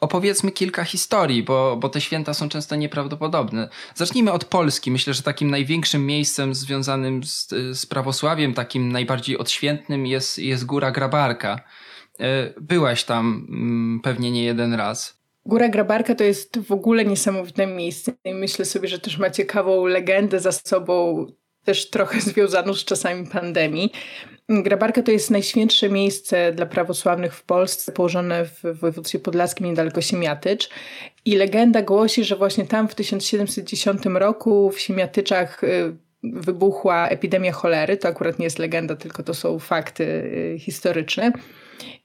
Opowiedzmy 0.00 0.52
kilka 0.52 0.84
historii, 0.84 1.42
bo, 1.42 1.76
bo 1.76 1.88
te 1.88 2.00
święta 2.00 2.34
są 2.34 2.48
często 2.48 2.76
nieprawdopodobne. 2.76 3.68
Zacznijmy 3.94 4.32
od 4.32 4.44
Polski. 4.44 4.90
Myślę, 4.90 5.14
że 5.14 5.22
takim 5.22 5.50
największym 5.50 6.06
miejscem 6.06 6.54
związanym 6.54 7.24
z, 7.24 7.48
z 7.72 7.86
prawosławiem, 7.86 8.54
takim 8.54 8.92
najbardziej 8.92 9.38
odświętnym 9.38 10.06
jest, 10.06 10.38
jest 10.38 10.66
Góra 10.66 10.90
Grabarka. 10.90 11.60
E, 12.20 12.52
byłaś 12.60 13.04
tam 13.04 13.46
mm, 13.48 14.00
pewnie 14.00 14.30
nie 14.30 14.44
jeden 14.44 14.74
raz. 14.74 15.20
Góra 15.46 15.68
Grabarka 15.68 16.14
to 16.14 16.24
jest 16.24 16.58
w 16.58 16.72
ogóle 16.72 17.04
niesamowite 17.04 17.66
miejsce 17.66 18.12
i 18.24 18.34
myślę 18.34 18.64
sobie, 18.64 18.88
że 18.88 18.98
też 18.98 19.18
ma 19.18 19.30
ciekawą 19.30 19.86
legendę 19.86 20.40
za 20.40 20.52
sobą, 20.52 21.26
też 21.70 21.90
trochę 21.90 22.20
związaną 22.30 22.74
z 22.74 22.84
czasami 22.84 23.26
pandemii. 23.26 23.92
Grabarka 24.48 25.02
to 25.02 25.10
jest 25.10 25.30
najświętsze 25.30 25.88
miejsce 25.88 26.52
dla 26.52 26.66
prawosławnych 26.66 27.34
w 27.34 27.42
Polsce, 27.42 27.92
położone 27.92 28.44
w 28.44 28.62
województwie 28.80 29.18
podlaskim 29.18 29.66
niedaleko 29.66 30.00
Siemiatycz. 30.00 30.70
I 31.24 31.36
legenda 31.36 31.82
głosi, 31.82 32.24
że 32.24 32.36
właśnie 32.36 32.66
tam 32.66 32.88
w 32.88 32.94
1710 32.94 34.02
roku 34.04 34.70
w 34.70 34.80
Siemiatyczach 34.80 35.64
y, 35.64 35.96
wybuchła 36.22 37.08
epidemia 37.08 37.52
cholery. 37.52 37.96
To 37.96 38.08
akurat 38.08 38.38
nie 38.38 38.44
jest 38.44 38.58
legenda, 38.58 38.96
tylko 38.96 39.22
to 39.22 39.34
są 39.34 39.58
fakty 39.58 40.04
y, 40.04 40.58
historyczne. 40.58 41.32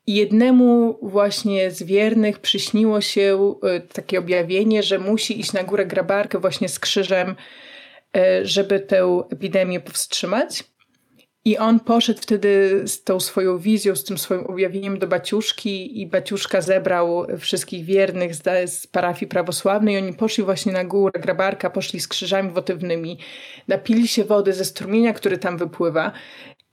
I 0.07 0.15
jednemu 0.15 0.99
właśnie 1.01 1.71
z 1.71 1.83
wiernych 1.83 2.39
przyśniło 2.39 3.01
się 3.01 3.55
y, 3.77 3.81
takie 3.93 4.19
objawienie, 4.19 4.83
że 4.83 4.99
musi 4.99 5.39
iść 5.39 5.53
na 5.53 5.63
górę 5.63 5.85
Grabarkę 5.85 6.39
właśnie 6.39 6.69
z 6.69 6.79
krzyżem, 6.79 7.35
żeby 8.43 8.79
tę 8.79 9.23
epidemię 9.31 9.79
powstrzymać. 9.79 10.63
I 11.47 11.57
on 11.57 11.79
poszedł 11.79 12.21
wtedy 12.21 12.81
z 12.85 13.03
tą 13.03 13.19
swoją 13.19 13.57
wizją, 13.57 13.95
z 13.95 14.03
tym 14.03 14.17
swoim 14.17 14.45
objawieniem 14.45 14.99
do 14.99 15.07
Baciuszki 15.07 16.01
i 16.01 16.07
Baciuszka 16.07 16.61
zebrał 16.61 17.25
wszystkich 17.39 17.85
wiernych 17.85 18.35
z, 18.35 18.71
z 18.71 18.87
parafii 18.87 19.29
prawosławnej 19.29 19.97
oni 19.97 20.13
poszli 20.13 20.43
właśnie 20.43 20.73
na 20.73 20.83
górę 20.83 21.19
Grabarka, 21.19 21.69
poszli 21.69 21.99
z 21.99 22.07
krzyżami 22.07 22.51
wotywnymi, 22.51 23.19
napili 23.67 24.07
się 24.07 24.23
wody 24.23 24.53
ze 24.53 24.65
strumienia, 24.65 25.13
który 25.13 25.37
tam 25.37 25.57
wypływa 25.57 26.11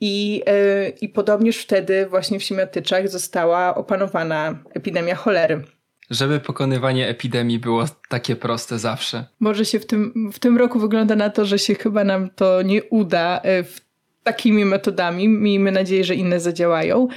i, 0.00 0.42
yy, 0.46 0.88
i 1.00 1.08
podobnież 1.08 1.56
wtedy 1.56 2.06
właśnie 2.06 2.38
w 2.38 2.42
Siemiatyczach 2.42 3.08
została 3.08 3.75
opanowana 3.75 4.58
epidemia 4.75 5.14
cholery. 5.14 5.62
Żeby 6.12 6.40
pokonywanie 6.40 7.09
epidemii 7.09 7.59
było 7.59 7.85
takie 8.09 8.37
proste 8.37 8.78
zawsze. 8.78 9.25
Może 9.40 9.64
się 9.64 9.81
w 9.81 9.87
tym, 9.87 10.31
w 10.33 10.38
tym 10.38 10.59
roku 10.59 10.78
wygląda 10.78 11.16
na 11.16 11.31
to, 11.31 11.45
że 11.45 11.59
się 11.59 11.75
chyba 11.75 12.04
nam 12.04 12.31
to 12.31 12.62
nie 12.62 12.85
uda 12.85 13.40
e, 13.45 13.64
takimi 14.23 14.64
metodami. 14.64 15.28
Miejmy 15.28 15.73
nadzieję, 15.73 16.04
że 16.04 16.14
inne 16.14 16.40
zadziałają. 16.40 17.09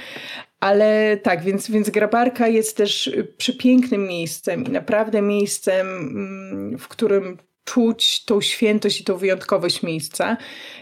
Ale 0.60 1.16
tak, 1.16 1.42
więc, 1.42 1.70
więc 1.70 1.90
Grabarka 1.90 2.48
jest 2.48 2.76
też 2.76 3.10
przepięknym 3.36 4.06
miejscem 4.06 4.64
i 4.64 4.70
naprawdę 4.70 5.22
miejscem, 5.22 5.86
mm, 5.86 6.78
w 6.78 6.88
którym 6.88 7.38
czuć 7.64 8.24
tą 8.24 8.40
świętość 8.40 9.00
i 9.00 9.04
tą 9.04 9.16
wyjątkowość 9.16 9.82
miejsca. 9.82 10.36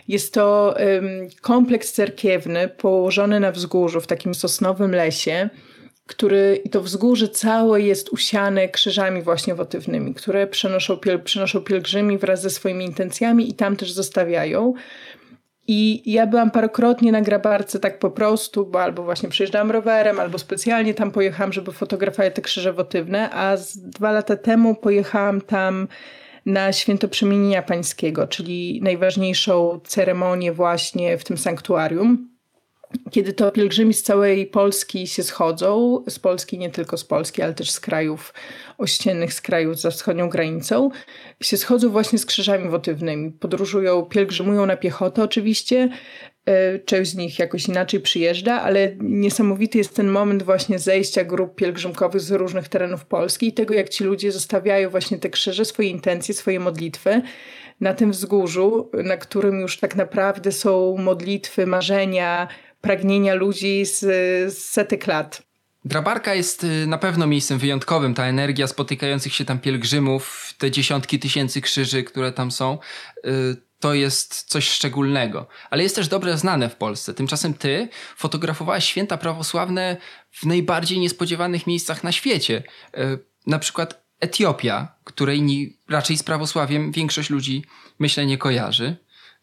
Jest 0.08 0.34
to 0.34 0.74
um, 0.78 1.28
kompleks 1.40 1.92
cerkiewny 1.92 2.68
położony 2.68 3.40
na 3.40 3.52
wzgórzu 3.52 4.00
w 4.00 4.06
takim 4.06 4.34
sosnowym 4.34 4.90
lesie, 4.90 5.50
który 6.06 6.60
i 6.64 6.70
to 6.70 6.80
wzgórze 6.80 7.28
całe 7.28 7.80
jest 7.80 8.08
usiane 8.08 8.68
krzyżami 8.68 9.22
właśnie 9.22 9.54
wotywnymi, 9.54 10.14
które 10.14 10.46
przenoszą, 10.46 10.96
piel, 10.96 11.22
przenoszą 11.22 11.60
pielgrzymi 11.60 12.18
wraz 12.18 12.42
ze 12.42 12.50
swoimi 12.50 12.84
intencjami 12.84 13.50
i 13.50 13.54
tam 13.54 13.76
też 13.76 13.92
zostawiają. 13.92 14.74
I 15.66 16.12
ja 16.12 16.26
byłam 16.26 16.50
parokrotnie 16.50 17.12
na 17.12 17.20
grabarce 17.20 17.78
tak 17.78 17.98
po 17.98 18.10
prostu, 18.10 18.66
bo 18.66 18.82
albo 18.82 19.02
właśnie 19.02 19.28
przyjeżdżałam 19.28 19.70
rowerem, 19.70 20.20
albo 20.20 20.38
specjalnie 20.38 20.94
tam 20.94 21.10
pojechałam, 21.10 21.52
żeby 21.52 21.72
fotografować 21.72 22.34
te 22.34 22.42
krzyże 22.42 22.72
wotywne, 22.72 23.30
a 23.30 23.56
z 23.56 23.78
dwa 23.78 24.12
lata 24.12 24.36
temu 24.36 24.74
pojechałam 24.74 25.40
tam 25.40 25.88
na 26.46 26.72
święto 26.72 27.08
przemienienia 27.08 27.62
pańskiego, 27.62 28.26
czyli 28.26 28.80
najważniejszą 28.82 29.80
ceremonię 29.84 30.52
właśnie 30.52 31.18
w 31.18 31.24
tym 31.24 31.38
sanktuarium 31.38 32.33
kiedy 33.10 33.32
to 33.32 33.52
pielgrzymi 33.52 33.94
z 33.94 34.02
całej 34.02 34.46
Polski 34.46 35.06
się 35.06 35.22
schodzą, 35.22 36.04
z 36.08 36.18
Polski, 36.18 36.58
nie 36.58 36.70
tylko 36.70 36.96
z 36.96 37.04
Polski, 37.04 37.42
ale 37.42 37.54
też 37.54 37.70
z 37.70 37.80
krajów 37.80 38.34
ościennych, 38.78 39.32
z 39.32 39.40
krajów 39.40 39.80
za 39.80 39.90
wschodnią 39.90 40.28
granicą, 40.28 40.90
się 41.40 41.56
schodzą 41.56 41.90
właśnie 41.90 42.18
z 42.18 42.26
krzyżami 42.26 42.68
wotywnymi. 42.68 43.30
Podróżują, 43.30 44.02
pielgrzymują 44.02 44.66
na 44.66 44.76
piechotę 44.76 45.22
oczywiście, 45.22 45.88
e, 46.46 46.78
część 46.78 47.10
z 47.10 47.14
nich 47.14 47.38
jakoś 47.38 47.68
inaczej 47.68 48.00
przyjeżdża, 48.00 48.62
ale 48.62 48.96
niesamowity 49.00 49.78
jest 49.78 49.96
ten 49.96 50.08
moment 50.08 50.42
właśnie 50.42 50.78
zejścia 50.78 51.24
grup 51.24 51.54
pielgrzymkowych 51.54 52.20
z 52.20 52.30
różnych 52.30 52.68
terenów 52.68 53.04
Polski 53.04 53.48
i 53.48 53.52
tego, 53.52 53.74
jak 53.74 53.88
ci 53.88 54.04
ludzie 54.04 54.32
zostawiają 54.32 54.90
właśnie 54.90 55.18
te 55.18 55.30
krzyże, 55.30 55.64
swoje 55.64 55.88
intencje, 55.88 56.34
swoje 56.34 56.60
modlitwy 56.60 57.22
na 57.84 57.94
tym 57.94 58.10
wzgórzu, 58.10 58.90
na 59.04 59.16
którym 59.16 59.60
już 59.60 59.78
tak 59.78 59.96
naprawdę 59.96 60.52
są 60.52 60.96
modlitwy, 60.98 61.66
marzenia, 61.66 62.48
pragnienia 62.80 63.34
ludzi 63.34 63.84
z, 63.86 64.00
z 64.54 64.58
setek 64.58 65.06
lat. 65.06 65.42
Grabarka 65.84 66.34
jest 66.34 66.64
y, 66.64 66.86
na 66.86 66.98
pewno 66.98 67.26
miejscem 67.26 67.58
wyjątkowym. 67.58 68.14
Ta 68.14 68.24
energia 68.24 68.66
spotykających 68.66 69.34
się 69.34 69.44
tam 69.44 69.58
pielgrzymów, 69.58 70.54
te 70.58 70.70
dziesiątki 70.70 71.18
tysięcy 71.18 71.60
krzyży, 71.60 72.02
które 72.02 72.32
tam 72.32 72.50
są, 72.50 72.78
y, 73.18 73.30
to 73.80 73.94
jest 73.94 74.42
coś 74.42 74.68
szczególnego. 74.68 75.46
Ale 75.70 75.82
jest 75.82 75.96
też 75.96 76.08
dobrze 76.08 76.38
znane 76.38 76.68
w 76.68 76.76
Polsce. 76.76 77.14
Tymczasem 77.14 77.54
ty 77.54 77.88
fotografowałaś 78.16 78.84
święta 78.84 79.16
prawosławne 79.16 79.96
w 80.30 80.46
najbardziej 80.46 80.98
niespodziewanych 80.98 81.66
miejscach 81.66 82.04
na 82.04 82.12
świecie. 82.12 82.62
Y, 82.98 83.18
na 83.46 83.58
przykład 83.58 84.03
Etiopia, 84.24 84.88
której 85.04 85.76
raczej 85.88 86.18
z 86.18 86.22
prawosławiem 86.22 86.92
większość 86.92 87.30
ludzi, 87.30 87.64
myślę, 87.98 88.26
nie 88.26 88.38
kojarzy. 88.38 88.96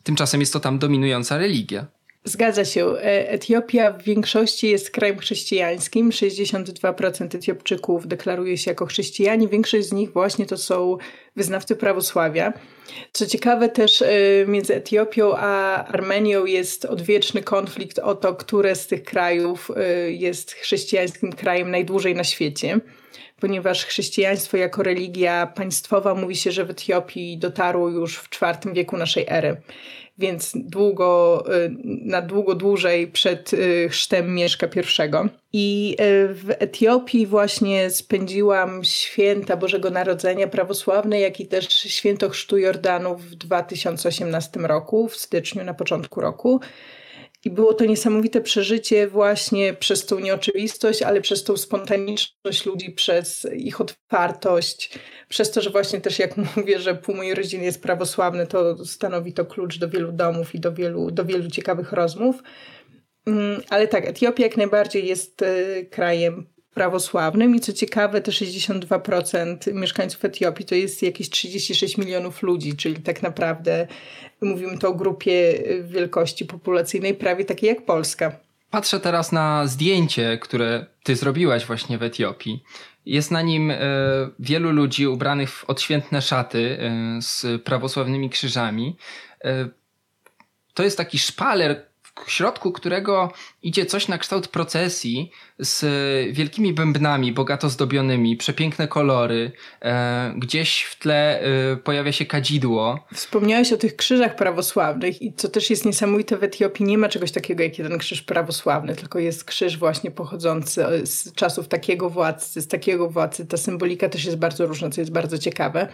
Tymczasem 0.04 0.40
jest 0.40 0.54
to 0.54 0.60
tam 0.60 0.80
dominująca 0.80 1.38
religia. 1.38 1.86
Zgadza 2.24 2.66
się. 2.66 2.86
E, 2.86 3.30
Etiopia 3.30 3.92
w 3.92 4.04
większości 4.04 4.70
jest 4.70 4.92
krajem 4.92 5.18
chrześcijańskim. 5.18 6.10
62% 6.10 7.36
Etiopczyków 7.36 8.08
deklaruje 8.08 8.58
się 8.58 8.72
jako 8.72 8.86
chrześcijanie. 8.86 9.48
Większość 9.48 9.88
z 9.88 9.94
nich 9.94 10.12
właśnie 10.14 10.46
to 10.46 10.58
są 10.58 10.98
wyznawcy 11.36 11.76
prawosławia. 11.76 12.54
Co 13.12 13.26
ciekawe 13.26 13.70
też 13.70 14.02
e, 14.02 14.08
między 14.48 14.76
Etiopią 14.76 15.38
a 15.38 15.86
Armenią 15.86 16.46
jest 16.46 16.86
odwieczny 16.86 17.44
konflikt 17.44 18.00
o 18.00 18.16
to, 18.16 18.36
które 18.36 18.76
z 18.76 18.88
tych 18.88 19.04
krajów 19.04 19.72
e, 19.76 20.12
jest 20.12 20.52
chrześcijańskim 20.52 21.34
krajem 21.34 21.72
najdłużej 21.72 22.16
na 22.16 22.24
świecie 22.24 22.80
ponieważ 23.42 23.86
chrześcijaństwo 23.86 24.58
jako 24.58 24.84
religia 24.84 25.48
państwowa 25.56 26.16
mówi 26.16 26.36
się, 26.36 26.52
że 26.52 26.66
w 26.66 26.70
Etiopii 26.70 27.38
dotarło 27.38 27.90
już 27.90 28.18
w 28.18 28.30
IV 28.42 28.74
wieku 28.74 28.98
naszej 28.98 29.26
ery 29.28 29.58
więc 30.22 30.52
długo, 30.56 31.44
y, 31.56 31.72
na 31.84 32.22
długo 32.22 32.56
dłużej 32.56 33.08
przed 33.08 33.54
y, 33.54 33.90
chrztem 33.90 34.36
Mieszka 34.36 34.68
I. 34.68 35.30
I 35.54 35.96
y, 36.02 36.34
w 36.34 36.50
Etiopii 36.50 37.28
właśnie 37.28 37.90
spędziłam 37.90 38.84
święta 38.84 39.58
Bożego 39.58 39.90
Narodzenia 39.90 40.48
prawosławne, 40.48 41.20
jak 41.20 41.40
i 41.40 41.48
też 41.48 41.70
święto 41.70 42.30
chrztu 42.30 42.58
Jordanu 42.58 43.16
w 43.16 43.36
2018 43.36 44.60
roku, 44.60 45.08
w 45.08 45.16
styczniu, 45.16 45.64
na 45.64 45.74
początku 45.74 46.22
roku. 46.22 46.60
I 47.46 47.50
było 47.50 47.74
to 47.74 47.86
niesamowite 47.86 48.42
przeżycie 48.42 49.08
właśnie 49.08 49.74
przez 49.74 50.06
tą 50.06 50.20
nieoczywistość, 50.20 51.02
ale 51.02 51.22
przez 51.22 51.44
tą 51.44 51.58
spontaniczność 51.58 52.66
ludzi, 52.66 52.92
przez 52.92 53.48
ich 53.56 53.82
otwartość, 53.82 55.00
przez 55.30 55.52
to, 55.52 55.62
że 55.62 55.70
właśnie 55.70 56.02
też 56.02 56.20
jak 56.20 56.38
mówię, 56.56 56.80
że 56.80 56.96
pół 56.96 57.16
mojej 57.16 57.36
rodziny 57.36 57.64
jest 57.64 57.84
prawosławny, 57.84 58.48
to 58.48 58.86
stanowi 58.86 59.34
to 59.34 59.46
klucz 59.46 59.78
do 59.78 59.90
wielu 59.90 60.12
domów 60.12 60.56
i 60.56 60.60
do 60.60 60.74
wielu, 60.74 61.12
do 61.12 61.26
wielu 61.26 61.50
ciekawych 61.50 61.92
rozmów. 61.92 62.36
Mm, 63.26 63.62
ale 63.70 63.88
tak, 63.88 64.08
Etiopia 64.08 64.44
jak 64.44 64.58
najbardziej 64.58 65.08
jest 65.08 65.42
e, 65.42 65.86
krajem 65.86 66.48
prawosławnym 66.74 67.56
i 67.56 67.60
co 67.60 67.74
ciekawe, 67.74 68.22
te 68.22 68.32
62% 68.32 69.74
mieszkańców 69.74 70.26
Etiopii 70.26 70.66
to 70.66 70.76
jest 70.76 71.04
jakieś 71.04 71.30
36 71.30 71.98
milionów 71.98 72.44
ludzi, 72.44 72.76
czyli 72.76 72.96
tak 72.96 73.24
naprawdę 73.24 73.88
mówimy 74.42 74.78
tu 74.78 74.88
o 74.88 74.94
grupie 74.94 75.64
wielkości 75.84 76.46
populacyjnej 76.46 77.14
prawie 77.14 77.46
takiej 77.46 77.70
jak 77.70 77.86
Polska. 77.86 78.32
Patrzę 78.70 79.00
teraz 79.00 79.32
na 79.32 79.68
zdjęcie, 79.68 80.38
które 80.38 80.86
ty 81.04 81.16
zrobiłaś 81.16 81.66
właśnie 81.66 81.98
w 81.98 82.04
Etiopii. 82.04 82.64
Jest 83.06 83.32
na 83.32 83.42
nim 83.42 83.72
e, 83.72 83.80
wielu 84.40 84.72
ludzi 84.72 85.08
ubranych 85.08 85.50
w 85.52 85.66
odświętne 85.66 86.22
szaty 86.22 86.78
e, 86.80 87.22
z 87.22 87.62
prawosławnymi 87.64 88.30
krzyżami. 88.30 88.96
To 90.74 90.84
jest 90.84 90.98
taki 90.98 91.20
szpaler, 91.20 91.86
w 92.26 92.32
środku 92.32 92.72
którego 92.72 93.34
idzie 93.64 93.86
coś 93.86 94.08
na 94.08 94.18
kształt 94.18 94.48
procesji 94.48 95.32
z 95.60 95.86
wielkimi 96.34 96.74
bębnami, 96.74 97.32
bogato 97.32 97.70
zdobionymi, 97.70 98.38
przepiękne 98.38 98.88
kolory. 98.88 99.52
E, 99.82 100.34
gdzieś 100.38 100.84
w 100.84 101.00
tle 101.00 101.42
e, 101.42 101.78
pojawia 101.78 102.12
się 102.12 102.26
kadzidło. 102.26 103.06
Wspomniałeś 103.14 103.74
o 103.74 103.78
tych 103.78 103.96
krzyżach 103.96 104.36
prawosławnych 104.36 105.22
i 105.22 105.34
co 105.34 105.50
też 105.50 105.70
jest 105.70 105.86
niesamowite 105.86 106.38
w 106.38 106.44
Etiopii, 106.44 106.86
nie 106.86 106.98
ma 106.98 107.10
czegoś 107.10 107.32
takiego 107.32 107.64
jak 107.64 107.78
jeden 107.78 107.98
krzyż 107.98 108.22
prawosławny, 108.22 108.96
tylko 108.96 109.20
jest 109.20 109.44
krzyż 109.44 109.78
właśnie 109.78 110.12
pochodzący 110.12 110.86
z 111.04 111.34
czasów 111.34 111.68
takiego 111.68 112.10
władcy, 112.10 112.62
z 112.62 112.68
takiego 112.68 113.10
władcy. 113.10 113.46
Ta 113.46 113.58
symbolika 113.58 114.10
też 114.10 114.26
jest 114.26 114.38
bardzo 114.38 114.66
różna, 114.66 114.90
co 114.90 115.02
jest 115.02 115.12
bardzo 115.12 115.38
ciekawe. 115.38 115.88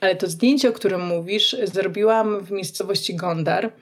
Ale 0.00 0.16
to 0.16 0.26
zdjęcie, 0.26 0.68
o 0.68 0.72
którym 0.72 1.06
mówisz, 1.06 1.56
zrobiłam 1.64 2.40
w 2.44 2.50
miejscowości 2.50 3.16
Gondar 3.16 3.72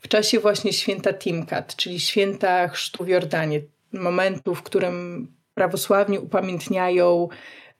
w 0.00 0.08
czasie 0.08 0.40
właśnie 0.40 0.72
święta 0.72 1.12
Timkat, 1.12 1.76
czyli 1.76 2.00
święta 2.00 2.68
chrztu 2.68 3.04
w 3.04 3.08
Jordanie, 3.08 3.60
momentu, 3.92 4.54
w 4.54 4.62
którym 4.62 5.28
prawosławni 5.54 6.18
upamiętniają 6.18 7.28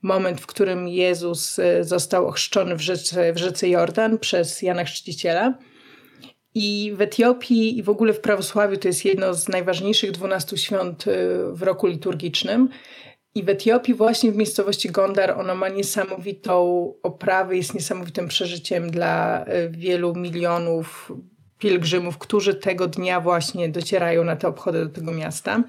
moment, 0.03 0.41
w 0.41 0.47
którym 0.47 0.89
Jezus 0.89 1.59
e, 1.59 1.85
został 1.85 2.27
ochrzczony 2.27 2.77
w 2.77 2.81
rzece, 2.81 3.33
w 3.33 3.39
rzece 3.39 3.69
Jordan 3.69 4.19
przez 4.19 4.63
Jana 4.63 4.85
Chrzciciela. 4.85 5.59
I 6.55 6.93
w 6.97 7.01
Etiopii 7.01 7.79
i 7.79 7.83
w 7.83 7.89
ogóle 7.89 8.13
w 8.13 8.21
prawosławiu 8.21 8.77
to 8.77 8.89
jest 8.89 9.05
jedno 9.05 9.35
z 9.35 9.49
najważniejszych 9.49 10.11
12 10.11 10.59
świąt 10.59 11.05
e, 11.09 11.13
w 11.53 11.63
roku 11.63 11.87
liturgicznym. 11.87 12.69
I 13.35 13.43
w 13.43 13.49
Etiopii, 13.49 13.95
właśnie 13.95 14.33
w 14.33 14.37
miejscowości 14.37 14.91
Gondar, 14.91 15.31
ono 15.31 15.55
ma 15.55 15.69
niesamowitą 15.69 16.95
oprawę, 17.03 17.57
jest 17.57 17.75
niesamowitym 17.75 18.29
przeżyciem 18.29 18.91
dla 18.91 19.45
e, 19.45 19.69
wielu 19.69 20.15
milionów 20.15 21.13
pielgrzymów, 21.59 22.19
którzy 22.19 22.55
tego 22.55 22.87
dnia 22.87 23.21
właśnie 23.21 23.69
docierają 23.69 24.25
na 24.25 24.37
te 24.37 24.49
obchody 24.49 24.85
do 24.85 24.91
tego 24.91 25.13
miasta. 25.13 25.63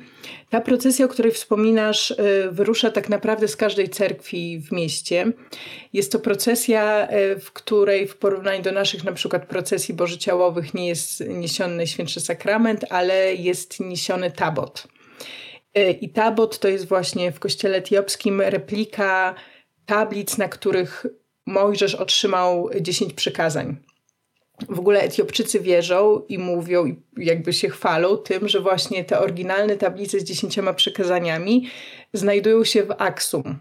Ta 0.49 0.61
procesja, 0.61 1.05
o 1.05 1.09
której 1.09 1.31
wspominasz, 1.31 2.11
y, 2.11 2.17
wyrusza 2.51 2.91
tak 2.91 3.09
naprawdę 3.09 3.47
z 3.47 3.55
każdej 3.55 3.89
cerkwi 3.89 4.59
w 4.59 4.71
mieście. 4.71 5.31
Jest 5.93 6.11
to 6.11 6.19
procesja, 6.19 7.07
y, 7.11 7.39
w 7.39 7.51
której 7.51 8.07
w 8.07 8.17
porównaniu 8.17 8.61
do 8.61 8.71
naszych 8.71 9.03
na 9.03 9.11
przykład 9.11 9.45
procesji 9.45 9.93
bożyciałowych 9.93 10.73
nie 10.73 10.87
jest 10.87 11.23
niesiony 11.27 11.75
Najświętszy 11.75 12.19
Sakrament, 12.19 12.85
ale 12.89 13.35
jest 13.35 13.79
niesiony 13.79 14.31
tabot. 14.31 14.87
Y, 15.77 15.91
I 15.91 16.09
tabot 16.09 16.59
to 16.59 16.67
jest 16.67 16.87
właśnie 16.87 17.31
w 17.31 17.39
kościele 17.39 17.77
etiopskim 17.77 18.41
replika 18.41 19.35
tablic, 19.85 20.37
na 20.37 20.47
których 20.47 21.05
Mojżesz 21.45 21.95
otrzymał 21.95 22.69
dziesięć 22.81 23.13
przykazań 23.13 23.88
w 24.69 24.79
ogóle 24.79 25.01
Etiopczycy 25.01 25.59
wierzą 25.59 26.21
i 26.29 26.37
mówią, 26.37 26.85
i 26.85 26.95
jakby 27.17 27.53
się 27.53 27.69
chwalą 27.69 28.17
tym, 28.17 28.47
że 28.47 28.59
właśnie 28.59 29.05
te 29.05 29.19
oryginalne 29.19 29.77
tablice 29.77 30.19
z 30.19 30.23
dziesięcioma 30.23 30.73
przekazaniami 30.73 31.67
znajdują 32.13 32.63
się 32.63 32.83
w 32.83 32.91
Aksum. 32.97 33.59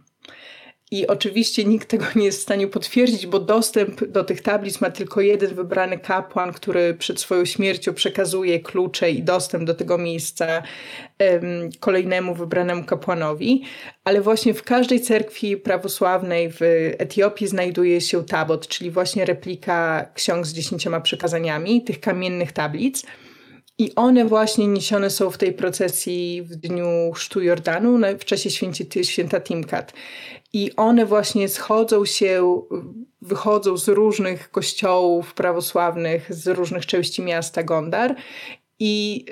I 0.91 1.07
oczywiście 1.07 1.65
nikt 1.65 1.89
tego 1.89 2.05
nie 2.17 2.25
jest 2.25 2.39
w 2.39 2.43
stanie 2.43 2.67
potwierdzić, 2.67 3.27
bo 3.27 3.41
dostęp 3.41 4.05
do 4.05 4.25
tych 4.25 4.43
tablic 4.43 4.81
ma 4.81 4.91
tylko 4.91 5.21
jeden 5.21 5.55
wybrany 5.55 5.99
kapłan, 5.99 6.53
który 6.53 6.95
przed 6.95 7.21
swoją 7.21 7.45
śmiercią 7.45 7.95
przekazuje 7.95 8.61
klucze 8.61 9.11
i 9.11 9.23
dostęp 9.23 9.65
do 9.65 9.75
tego 9.75 9.99
miejsca 9.99 10.63
um, 11.21 11.71
kolejnemu 11.81 12.35
wybranemu 12.35 12.85
kapłanowi. 12.85 13.63
Ale 14.05 14.21
właśnie 14.21 14.55
w 14.55 14.63
każdej 14.63 15.01
cerkwi 15.01 15.57
prawosławnej 15.57 16.53
w 16.53 16.61
Etiopii 16.99 17.47
znajduje 17.47 18.01
się 18.01 18.25
tabot, 18.25 18.69
czyli 18.69 18.91
właśnie 18.91 19.25
replika 19.25 20.09
ksiąg 20.15 20.47
z 20.47 20.53
dziesięcioma 20.53 21.01
przekazaniami, 21.01 21.85
tych 21.85 22.01
kamiennych 22.01 22.53
tablic. 22.53 23.05
I 23.79 23.95
one 23.95 24.25
właśnie 24.25 24.67
niesione 24.67 25.11
są 25.11 25.31
w 25.31 25.39
tej 25.39 25.53
procesji 25.53 26.43
w 26.43 26.57
dniu 26.57 27.13
Chrztu 27.15 27.43
Jordanu 27.43 27.99
w 28.19 28.25
czasie 28.25 28.51
święci, 28.51 28.87
święta 29.03 29.41
Timkat. 29.41 29.93
I 30.53 30.71
one 30.77 31.07
właśnie 31.07 31.49
schodzą 31.49 32.05
się, 32.05 32.63
wychodzą 33.23 33.77
z 33.77 33.89
różnych 33.89 34.51
kościołów 34.51 35.35
prawosławnych, 35.35 36.35
z 36.35 36.47
różnych 36.47 36.87
części 36.87 37.23
miasta 37.23 37.63
Gondar 37.63 38.17
i 38.79 39.25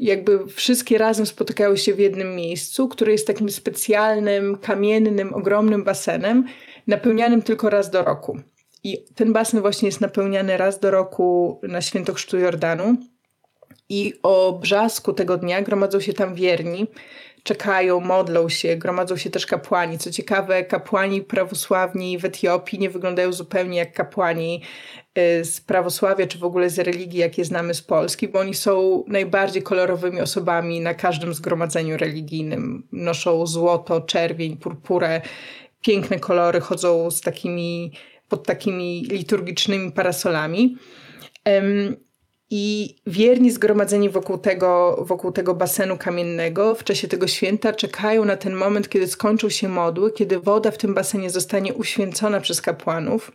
jakby 0.00 0.46
wszystkie 0.46 0.98
razem 0.98 1.26
spotykają 1.26 1.76
się 1.76 1.94
w 1.94 1.98
jednym 1.98 2.36
miejscu, 2.36 2.88
które 2.88 3.12
jest 3.12 3.26
takim 3.26 3.50
specjalnym, 3.50 4.58
kamiennym, 4.58 5.34
ogromnym 5.34 5.84
basenem, 5.84 6.44
napełnianym 6.86 7.42
tylko 7.42 7.70
raz 7.70 7.90
do 7.90 8.02
roku. 8.02 8.38
I 8.84 9.04
ten 9.14 9.32
basen 9.32 9.60
właśnie 9.60 9.88
jest 9.88 10.00
napełniany 10.00 10.56
raz 10.56 10.80
do 10.80 10.90
roku 10.90 11.60
na 11.62 11.80
święto 11.80 12.14
Chrztu 12.14 12.38
Jordanu. 12.38 12.96
I 13.92 14.14
o 14.22 14.52
brzasku 14.52 15.12
tego 15.12 15.36
dnia 15.36 15.62
gromadzą 15.62 16.00
się 16.00 16.12
tam 16.12 16.34
wierni, 16.34 16.86
czekają, 17.42 18.00
modlą 18.00 18.48
się, 18.48 18.76
gromadzą 18.76 19.16
się 19.16 19.30
też 19.30 19.46
kapłani. 19.46 19.98
Co 19.98 20.10
ciekawe, 20.10 20.64
kapłani 20.64 21.22
prawosławni 21.22 22.18
w 22.18 22.24
Etiopii 22.24 22.78
nie 22.78 22.90
wyglądają 22.90 23.32
zupełnie 23.32 23.78
jak 23.78 23.92
kapłani 23.92 24.62
y, 25.18 25.44
z 25.44 25.60
prawosławia, 25.60 26.26
czy 26.26 26.38
w 26.38 26.44
ogóle 26.44 26.70
z 26.70 26.78
religii, 26.78 27.20
jakie 27.20 27.44
znamy 27.44 27.74
z 27.74 27.82
Polski, 27.82 28.28
bo 28.28 28.38
oni 28.38 28.54
są 28.54 29.04
najbardziej 29.08 29.62
kolorowymi 29.62 30.20
osobami 30.20 30.80
na 30.80 30.94
każdym 30.94 31.34
zgromadzeniu 31.34 31.96
religijnym. 31.96 32.86
Noszą 32.92 33.46
złoto, 33.46 34.00
czerwień, 34.00 34.56
purpurę, 34.56 35.20
piękne 35.82 36.18
kolory, 36.18 36.60
chodzą 36.60 37.10
z 37.10 37.20
takimi, 37.20 37.92
pod 38.28 38.46
takimi 38.46 39.04
liturgicznymi 39.10 39.92
parasolami. 39.92 40.76
I 42.54 42.94
wierni 43.06 43.50
zgromadzeni 43.50 44.10
wokół 44.10 44.38
tego, 44.38 44.96
wokół 45.08 45.32
tego 45.32 45.54
basenu 45.54 45.98
kamiennego 45.98 46.74
w 46.74 46.84
czasie 46.84 47.08
tego 47.08 47.26
święta 47.26 47.72
czekają 47.72 48.24
na 48.24 48.36
ten 48.36 48.54
moment, 48.54 48.88
kiedy 48.88 49.06
skończą 49.06 49.48
się 49.48 49.68
modły, 49.68 50.12
kiedy 50.12 50.40
woda 50.40 50.70
w 50.70 50.78
tym 50.78 50.94
basenie 50.94 51.30
zostanie 51.30 51.74
uświęcona 51.74 52.40
przez 52.40 52.60
kapłanów. 52.60 53.32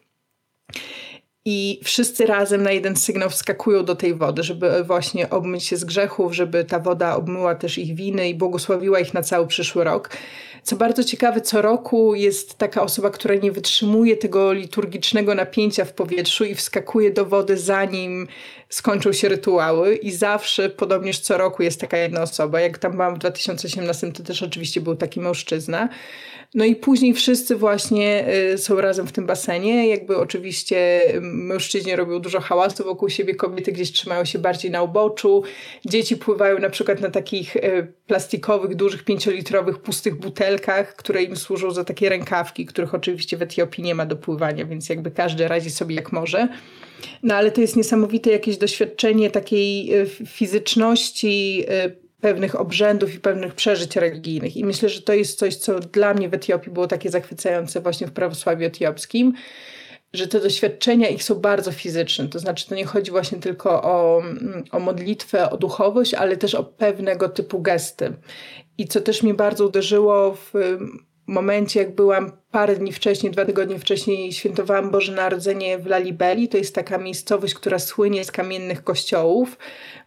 I 1.49 1.79
wszyscy 1.83 2.25
razem 2.25 2.63
na 2.63 2.71
jeden 2.71 2.95
sygnał 2.95 3.29
wskakują 3.29 3.85
do 3.85 3.95
tej 3.95 4.15
wody, 4.15 4.43
żeby 4.43 4.83
właśnie 4.83 5.29
obmyć 5.29 5.63
się 5.63 5.77
z 5.77 5.85
grzechów, 5.85 6.35
żeby 6.35 6.65
ta 6.65 6.79
woda 6.79 7.15
obmyła 7.15 7.55
też 7.55 7.77
ich 7.77 7.95
winy 7.95 8.29
i 8.29 8.35
błogosławiła 8.35 8.99
ich 8.99 9.13
na 9.13 9.21
cały 9.21 9.47
przyszły 9.47 9.83
rok. 9.83 10.09
Co 10.63 10.75
bardzo 10.75 11.03
ciekawe, 11.03 11.41
co 11.41 11.61
roku 11.61 12.15
jest 12.15 12.57
taka 12.57 12.81
osoba, 12.81 13.09
która 13.09 13.35
nie 13.35 13.51
wytrzymuje 13.51 14.17
tego 14.17 14.53
liturgicznego 14.53 15.35
napięcia 15.35 15.85
w 15.85 15.93
powietrzu 15.93 16.45
i 16.45 16.55
wskakuje 16.55 17.11
do 17.11 17.25
wody 17.25 17.57
zanim 17.57 18.27
skończą 18.69 19.13
się 19.13 19.29
rytuały 19.29 19.95
i 19.95 20.11
zawsze, 20.11 20.69
podobnież 20.69 21.19
co 21.19 21.37
roku 21.37 21.63
jest 21.63 21.81
taka 21.81 21.97
jedna 21.97 22.21
osoba. 22.21 22.61
Jak 22.61 22.77
tam 22.77 22.91
byłam 22.91 23.15
w 23.15 23.19
2018, 23.19 24.11
to 24.11 24.23
też 24.23 24.43
oczywiście 24.43 24.81
był 24.81 24.95
taki 24.95 25.19
mężczyzna. 25.19 25.89
No 26.57 26.65
i 26.65 26.75
później 26.75 27.13
wszyscy 27.13 27.55
właśnie 27.55 28.25
y, 28.53 28.57
są 28.57 28.81
razem 28.81 29.07
w 29.07 29.11
tym 29.11 29.25
basenie. 29.25 29.87
Jakby 29.87 30.17
oczywiście 30.17 31.01
mężczyźni 31.21 31.95
robią 31.95 32.19
dużo 32.19 32.39
hałasu 32.39 32.83
wokół 32.83 33.09
siebie, 33.09 33.35
kobiety 33.35 33.71
gdzieś 33.71 33.91
trzymają 33.91 34.25
się 34.25 34.39
bardziej 34.39 34.71
na 34.71 34.83
uboczu. 34.83 35.43
Dzieci 35.85 36.17
pływają 36.17 36.59
na 36.59 36.69
przykład 36.69 37.01
na 37.01 37.11
takich 37.11 37.55
y, 37.55 37.93
plastikowych, 38.07 38.75
dużych, 38.75 39.03
pięciolitrowych, 39.03 39.79
pustych 39.79 40.15
butelkach, 40.15 40.95
które 40.95 41.23
im 41.23 41.35
służą 41.35 41.71
za 41.71 41.83
takie 41.83 42.09
rękawki, 42.09 42.65
których 42.65 42.93
oczywiście 42.93 43.37
w 43.37 43.41
Etiopii 43.41 43.83
nie 43.83 43.95
ma 43.95 44.05
do 44.05 44.15
pływania, 44.15 44.65
więc 44.65 44.89
jakby 44.89 45.11
każdy 45.11 45.47
radzi 45.47 45.69
sobie 45.69 45.95
jak 45.95 46.11
może. 46.11 46.47
No 47.23 47.35
ale 47.35 47.51
to 47.51 47.61
jest 47.61 47.75
niesamowite 47.75 48.31
jakieś 48.31 48.57
doświadczenie 48.57 49.31
takiej 49.31 49.95
y, 50.01 50.07
fizyczności, 50.25 51.65
pewnych 52.21 52.59
obrzędów 52.59 53.15
i 53.15 53.19
pewnych 53.19 53.55
przeżyć 53.55 53.95
religijnych. 53.95 54.57
I 54.57 54.65
myślę, 54.65 54.89
że 54.89 55.01
to 55.01 55.13
jest 55.13 55.39
coś, 55.39 55.55
co 55.55 55.79
dla 55.79 56.13
mnie 56.13 56.29
w 56.29 56.33
Etiopii 56.33 56.71
było 56.71 56.87
takie 56.87 57.09
zachwycające 57.09 57.81
właśnie 57.81 58.07
w 58.07 58.11
prawosławiu 58.11 58.65
etiopskim, 58.65 59.33
że 60.13 60.27
te 60.27 60.39
doświadczenia 60.39 61.09
ich 61.09 61.23
są 61.23 61.35
bardzo 61.35 61.71
fizyczne. 61.71 62.27
To 62.27 62.39
znaczy, 62.39 62.67
to 62.67 62.75
nie 62.75 62.85
chodzi 62.85 63.11
właśnie 63.11 63.39
tylko 63.39 63.83
o, 63.83 64.23
o 64.71 64.79
modlitwę, 64.79 65.49
o 65.49 65.57
duchowość, 65.57 66.13
ale 66.13 66.37
też 66.37 66.55
o 66.55 66.63
pewnego 66.63 67.29
typu 67.29 67.61
gesty. 67.61 68.13
I 68.77 68.87
co 68.87 69.01
też 69.01 69.23
mnie 69.23 69.33
bardzo 69.33 69.65
uderzyło 69.65 70.35
w 70.35 70.53
momencie, 71.27 71.79
jak 71.79 71.95
byłam 71.95 72.31
parę 72.51 72.75
dni 72.75 72.91
wcześniej, 72.91 73.31
dwa 73.31 73.45
tygodnie 73.45 73.79
wcześniej, 73.79 74.33
świętowałam 74.33 74.91
Boże 74.91 75.11
Narodzenie 75.11 75.77
w 75.77 75.85
Lalibeli. 75.85 76.47
To 76.47 76.57
jest 76.57 76.75
taka 76.75 76.97
miejscowość, 76.97 77.53
która 77.53 77.79
słynie 77.79 78.23
z 78.23 78.31
kamiennych 78.31 78.83
kościołów. 78.83 79.57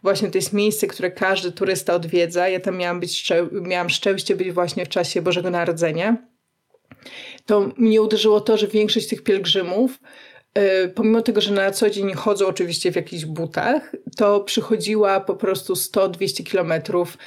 Właśnie 0.03 0.31
to 0.31 0.37
jest 0.37 0.53
miejsce, 0.53 0.87
które 0.87 1.11
każdy 1.11 1.51
turysta 1.51 1.93
odwiedza. 1.93 2.49
Ja 2.49 2.59
tam 2.59 2.77
miałam, 2.77 2.99
być, 2.99 3.29
miałam 3.51 3.89
szczęście 3.89 4.35
być 4.35 4.51
właśnie 4.51 4.85
w 4.85 4.89
czasie 4.89 5.21
Bożego 5.21 5.49
Narodzenia. 5.49 6.17
To 7.45 7.69
mnie 7.77 8.01
uderzyło 8.01 8.41
to, 8.41 8.57
że 8.57 8.67
większość 8.67 9.07
tych 9.07 9.23
pielgrzymów 9.23 9.99
y, 10.57 10.89
pomimo 10.89 11.21
tego, 11.21 11.41
że 11.41 11.53
na 11.53 11.71
co 11.71 11.89
dzień 11.89 12.13
chodzą 12.13 12.47
oczywiście 12.47 12.91
w 12.91 12.95
jakichś 12.95 13.25
butach, 13.25 13.95
to 14.17 14.39
przychodziła 14.39 15.19
po 15.19 15.35
prostu 15.35 15.73
100-200 15.73 16.43
kilometrów 16.43 17.17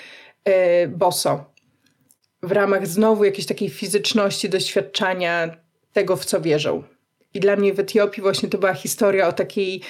y, 0.48 0.88
boso 0.88 1.53
w 2.44 2.52
ramach 2.52 2.86
znowu 2.86 3.24
jakiejś 3.24 3.46
takiej 3.46 3.68
fizyczności, 3.68 4.48
doświadczania 4.48 5.56
tego, 5.92 6.16
w 6.16 6.24
co 6.24 6.40
wierzą. 6.40 6.82
I 7.34 7.40
dla 7.40 7.56
mnie 7.56 7.74
w 7.74 7.80
Etiopii 7.80 8.22
właśnie 8.22 8.48
to 8.48 8.58
była 8.58 8.74
historia 8.74 9.28
o 9.28 9.32
takiej 9.32 9.80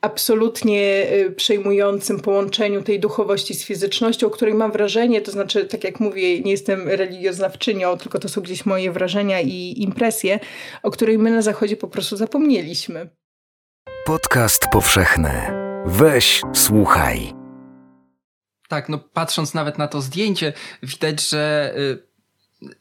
absolutnie 0.00 1.06
y, 1.12 1.30
przejmującym 1.30 2.20
połączeniu 2.20 2.82
tej 2.82 3.00
duchowości 3.00 3.54
z 3.54 3.64
fizycznością, 3.64 4.26
o 4.26 4.30
której 4.30 4.54
mam 4.54 4.72
wrażenie, 4.72 5.20
to 5.20 5.30
znaczy, 5.30 5.64
tak 5.64 5.84
jak 5.84 6.00
mówię, 6.00 6.40
nie 6.40 6.50
jestem 6.50 6.88
religioznawczynią, 6.88 7.98
tylko 7.98 8.18
to 8.18 8.28
są 8.28 8.40
gdzieś 8.40 8.66
moje 8.66 8.92
wrażenia 8.92 9.40
i 9.40 9.74
impresje, 9.76 10.40
o 10.82 10.90
której 10.90 11.18
my 11.18 11.30
na 11.30 11.42
Zachodzie 11.42 11.76
po 11.76 11.88
prostu 11.88 12.16
zapomnieliśmy. 12.16 13.08
Podcast 14.06 14.66
powszechny. 14.72 15.30
Weź, 15.86 16.42
słuchaj. 16.52 17.39
Tak, 18.70 18.88
no 18.88 18.98
patrząc 18.98 19.54
nawet 19.54 19.78
na 19.78 19.88
to 19.88 20.00
zdjęcie, 20.00 20.52
widać, 20.82 21.28
że 21.28 21.74
y, 21.78 22.10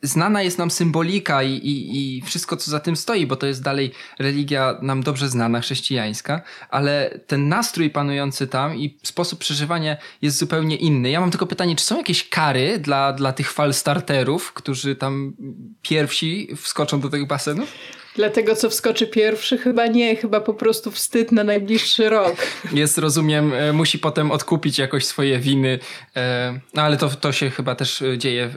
znana 0.01 0.41
jest 0.41 0.57
nam 0.57 0.71
symbolika 0.71 1.43
i, 1.43 1.53
i, 1.53 2.17
i 2.17 2.21
wszystko, 2.21 2.57
co 2.57 2.71
za 2.71 2.79
tym 2.79 2.95
stoi, 2.95 3.25
bo 3.25 3.35
to 3.35 3.47
jest 3.47 3.63
dalej 3.63 3.91
religia 4.19 4.75
nam 4.81 5.03
dobrze 5.03 5.29
znana, 5.29 5.61
chrześcijańska, 5.61 6.41
ale 6.69 7.19
ten 7.27 7.49
nastrój 7.49 7.89
panujący 7.89 8.47
tam 8.47 8.77
i 8.77 8.97
sposób 9.03 9.39
przeżywania 9.39 9.97
jest 10.21 10.37
zupełnie 10.37 10.75
inny. 10.75 11.09
Ja 11.09 11.19
mam 11.19 11.31
tylko 11.31 11.47
pytanie, 11.47 11.75
czy 11.75 11.85
są 11.85 11.97
jakieś 11.97 12.29
kary 12.29 12.79
dla, 12.79 13.13
dla 13.13 13.33
tych 13.33 13.51
falstarterów, 13.51 14.53
którzy 14.53 14.95
tam 14.95 15.33
pierwsi 15.81 16.55
wskoczą 16.55 16.99
do 16.99 17.09
tych 17.09 17.27
basenów? 17.27 17.73
Dlatego, 18.15 18.55
co 18.55 18.69
wskoczy 18.69 19.07
pierwszy, 19.07 19.57
chyba 19.57 19.87
nie, 19.87 20.15
chyba 20.15 20.39
po 20.41 20.53
prostu 20.53 20.91
wstyd 20.91 21.31
na 21.31 21.43
najbliższy 21.43 22.09
rok. 22.09 22.35
Jest, 22.71 22.97
rozumiem, 22.97 23.53
e, 23.53 23.73
musi 23.73 23.99
potem 23.99 24.31
odkupić 24.31 24.77
jakoś 24.77 25.05
swoje 25.05 25.39
winy, 25.39 25.79
e, 26.15 26.59
no 26.73 26.81
ale 26.81 26.97
to, 26.97 27.09
to 27.09 27.31
się 27.31 27.49
chyba 27.49 27.75
też 27.75 28.01
e, 28.01 28.17
dzieje 28.17 28.49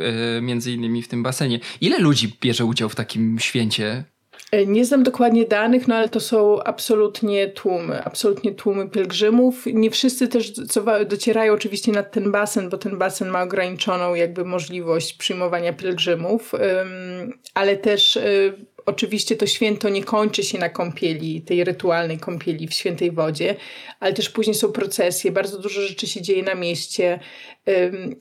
między 0.42 0.72
innymi 0.72 1.02
w 1.02 1.08
tym 1.08 1.22
basenie. 1.22 1.60
Ile 1.80 1.98
ludzi 1.98 2.36
bierze 2.40 2.64
udział 2.64 2.88
w 2.88 2.94
takim 2.94 3.38
święcie? 3.38 4.04
Nie 4.66 4.84
znam 4.84 5.02
dokładnie 5.02 5.44
danych, 5.44 5.88
no 5.88 5.94
ale 5.94 6.08
to 6.08 6.20
są 6.20 6.62
absolutnie 6.62 7.48
tłumy, 7.48 8.04
absolutnie 8.04 8.54
tłumy 8.54 8.88
pielgrzymów. 8.88 9.66
Nie 9.66 9.90
wszyscy 9.90 10.28
też 10.28 10.52
docierają 11.06 11.52
oczywiście 11.52 11.92
nad 11.92 12.12
ten 12.12 12.32
basen, 12.32 12.68
bo 12.68 12.78
ten 12.78 12.98
basen 12.98 13.28
ma 13.28 13.42
ograniczoną 13.42 14.14
jakby 14.14 14.44
możliwość 14.44 15.14
przyjmowania 15.14 15.72
pielgrzymów, 15.72 16.52
ale 17.54 17.76
też 17.76 18.18
Oczywiście 18.86 19.36
to 19.36 19.46
święto 19.46 19.88
nie 19.88 20.04
kończy 20.04 20.42
się 20.42 20.58
na 20.58 20.68
kąpieli, 20.68 21.42
tej 21.42 21.64
rytualnej 21.64 22.18
kąpieli 22.18 22.68
w 22.68 22.74
świętej 22.74 23.10
wodzie, 23.10 23.56
ale 24.00 24.12
też 24.12 24.30
później 24.30 24.54
są 24.54 24.72
procesje, 24.72 25.32
bardzo 25.32 25.58
dużo 25.58 25.80
rzeczy 25.80 26.06
się 26.06 26.22
dzieje 26.22 26.42
na 26.42 26.54
mieście, 26.54 27.18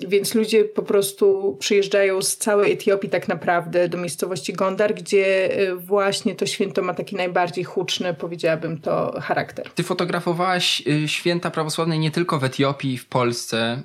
więc 0.08 0.36
ludzie 0.36 0.66
po 0.66 0.84
prostu 0.84 1.58
przyjeżdżają 1.60 2.22
z 2.22 2.38
całej 2.38 2.72
Etiopii 2.72 3.10
tak 3.10 3.28
naprawdę 3.28 3.90
do 3.90 3.98
miejscowości 3.98 4.54
Gondar, 4.54 4.94
gdzie 4.94 5.60
y, 5.62 5.76
właśnie 5.76 6.36
to 6.36 6.46
święto 6.46 6.82
ma 6.82 6.94
taki 6.94 7.16
najbardziej 7.16 7.64
huczny, 7.64 8.14
powiedziałabym 8.14 8.82
to, 8.82 9.22
charakter. 9.22 9.70
Ty 9.76 9.84
fotografowałaś 9.84 10.84
y, 10.88 11.08
święta 11.08 11.52
prawosławne 11.52 11.98
nie 11.98 12.12
tylko 12.12 12.40
w 12.40 12.44
Etiopii, 12.44 12.98
w 12.98 13.06
Polsce, 13.06 13.84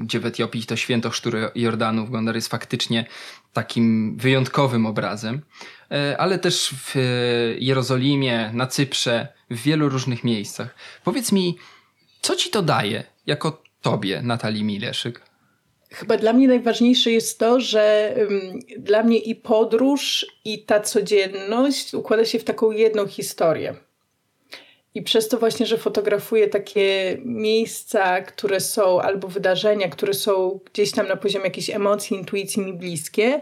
gdzie 0.00 0.20
w 0.20 0.26
Etiopii 0.26 0.66
to 0.66 0.76
święto 0.76 1.10
Chrztu 1.10 1.30
Jordanu 1.54 2.06
w 2.06 2.10
Gondar 2.10 2.34
jest 2.34 2.48
faktycznie 2.48 3.06
takim 3.52 4.16
wyjątkowym 4.16 4.86
obrazem, 4.86 5.40
e, 5.90 6.16
ale 6.18 6.38
też 6.38 6.74
w 6.84 6.96
e, 6.96 7.00
Jerozolimie, 7.58 8.50
na 8.54 8.66
Cyprze, 8.66 9.28
w 9.50 9.62
wielu 9.62 9.88
różnych 9.88 10.24
miejscach. 10.24 10.74
Powiedz 11.04 11.32
mi, 11.32 11.56
co 12.20 12.36
ci 12.36 12.50
to 12.50 12.62
daje 12.62 13.04
jako 13.26 13.62
tobie, 13.80 14.22
Natalii 14.22 14.64
Mileszyk? 14.64 15.22
Chyba 15.90 16.16
dla 16.16 16.32
mnie 16.32 16.48
najważniejsze 16.48 17.10
jest 17.10 17.38
to, 17.38 17.60
że 17.60 18.14
dla 18.78 19.02
mnie 19.02 19.18
i 19.18 19.34
podróż, 19.34 20.26
i 20.44 20.64
ta 20.64 20.80
codzienność 20.80 21.94
układa 21.94 22.24
się 22.24 22.38
w 22.38 22.44
taką 22.44 22.70
jedną 22.70 23.06
historię. 23.06 23.74
I 24.94 25.02
przez 25.02 25.28
to 25.28 25.38
właśnie, 25.38 25.66
że 25.66 25.78
fotografuję 25.78 26.48
takie 26.48 27.18
miejsca, 27.24 28.20
które 28.20 28.60
są, 28.60 29.00
albo 29.00 29.28
wydarzenia, 29.28 29.88
które 29.88 30.14
są 30.14 30.60
gdzieś 30.72 30.92
tam 30.92 31.08
na 31.08 31.16
poziomie 31.16 31.44
jakiejś 31.44 31.70
emocji, 31.70 32.16
intuicji 32.16 32.62
mi 32.62 32.72
bliskie, 32.72 33.40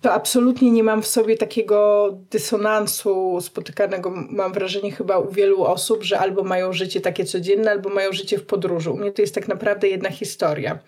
to 0.00 0.12
absolutnie 0.12 0.70
nie 0.70 0.82
mam 0.82 1.02
w 1.02 1.06
sobie 1.06 1.36
takiego 1.36 2.08
dysonansu 2.30 3.38
spotykanego, 3.40 4.10
mam 4.30 4.52
wrażenie 4.52 4.92
chyba 4.92 5.18
u 5.18 5.32
wielu 5.32 5.64
osób, 5.64 6.02
że 6.02 6.18
albo 6.18 6.42
mają 6.42 6.72
życie 6.72 7.00
takie 7.00 7.24
codzienne, 7.24 7.70
albo 7.70 7.88
mają 7.88 8.12
życie 8.12 8.38
w 8.38 8.46
podróży. 8.46 8.90
U 8.90 8.96
mnie 8.96 9.12
to 9.12 9.22
jest 9.22 9.34
tak 9.34 9.48
naprawdę 9.48 9.88
jedna 9.88 10.10
historia. 10.10 10.78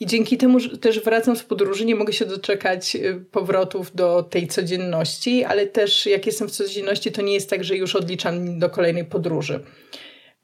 I 0.00 0.06
dzięki 0.06 0.38
temu 0.38 0.58
też 0.80 1.00
wracam 1.00 1.36
z 1.36 1.42
podróży, 1.42 1.84
nie 1.84 1.94
mogę 1.94 2.12
się 2.12 2.24
doczekać 2.24 2.96
y, 2.96 3.24
powrotów 3.32 3.94
do 3.94 4.22
tej 4.22 4.48
codzienności, 4.48 5.44
ale 5.44 5.66
też 5.66 6.06
jak 6.06 6.26
jestem 6.26 6.48
w 6.48 6.50
codzienności, 6.50 7.12
to 7.12 7.22
nie 7.22 7.34
jest 7.34 7.50
tak, 7.50 7.64
że 7.64 7.76
już 7.76 7.96
odliczam 7.96 8.58
do 8.58 8.70
kolejnej 8.70 9.04
podróży. 9.04 9.60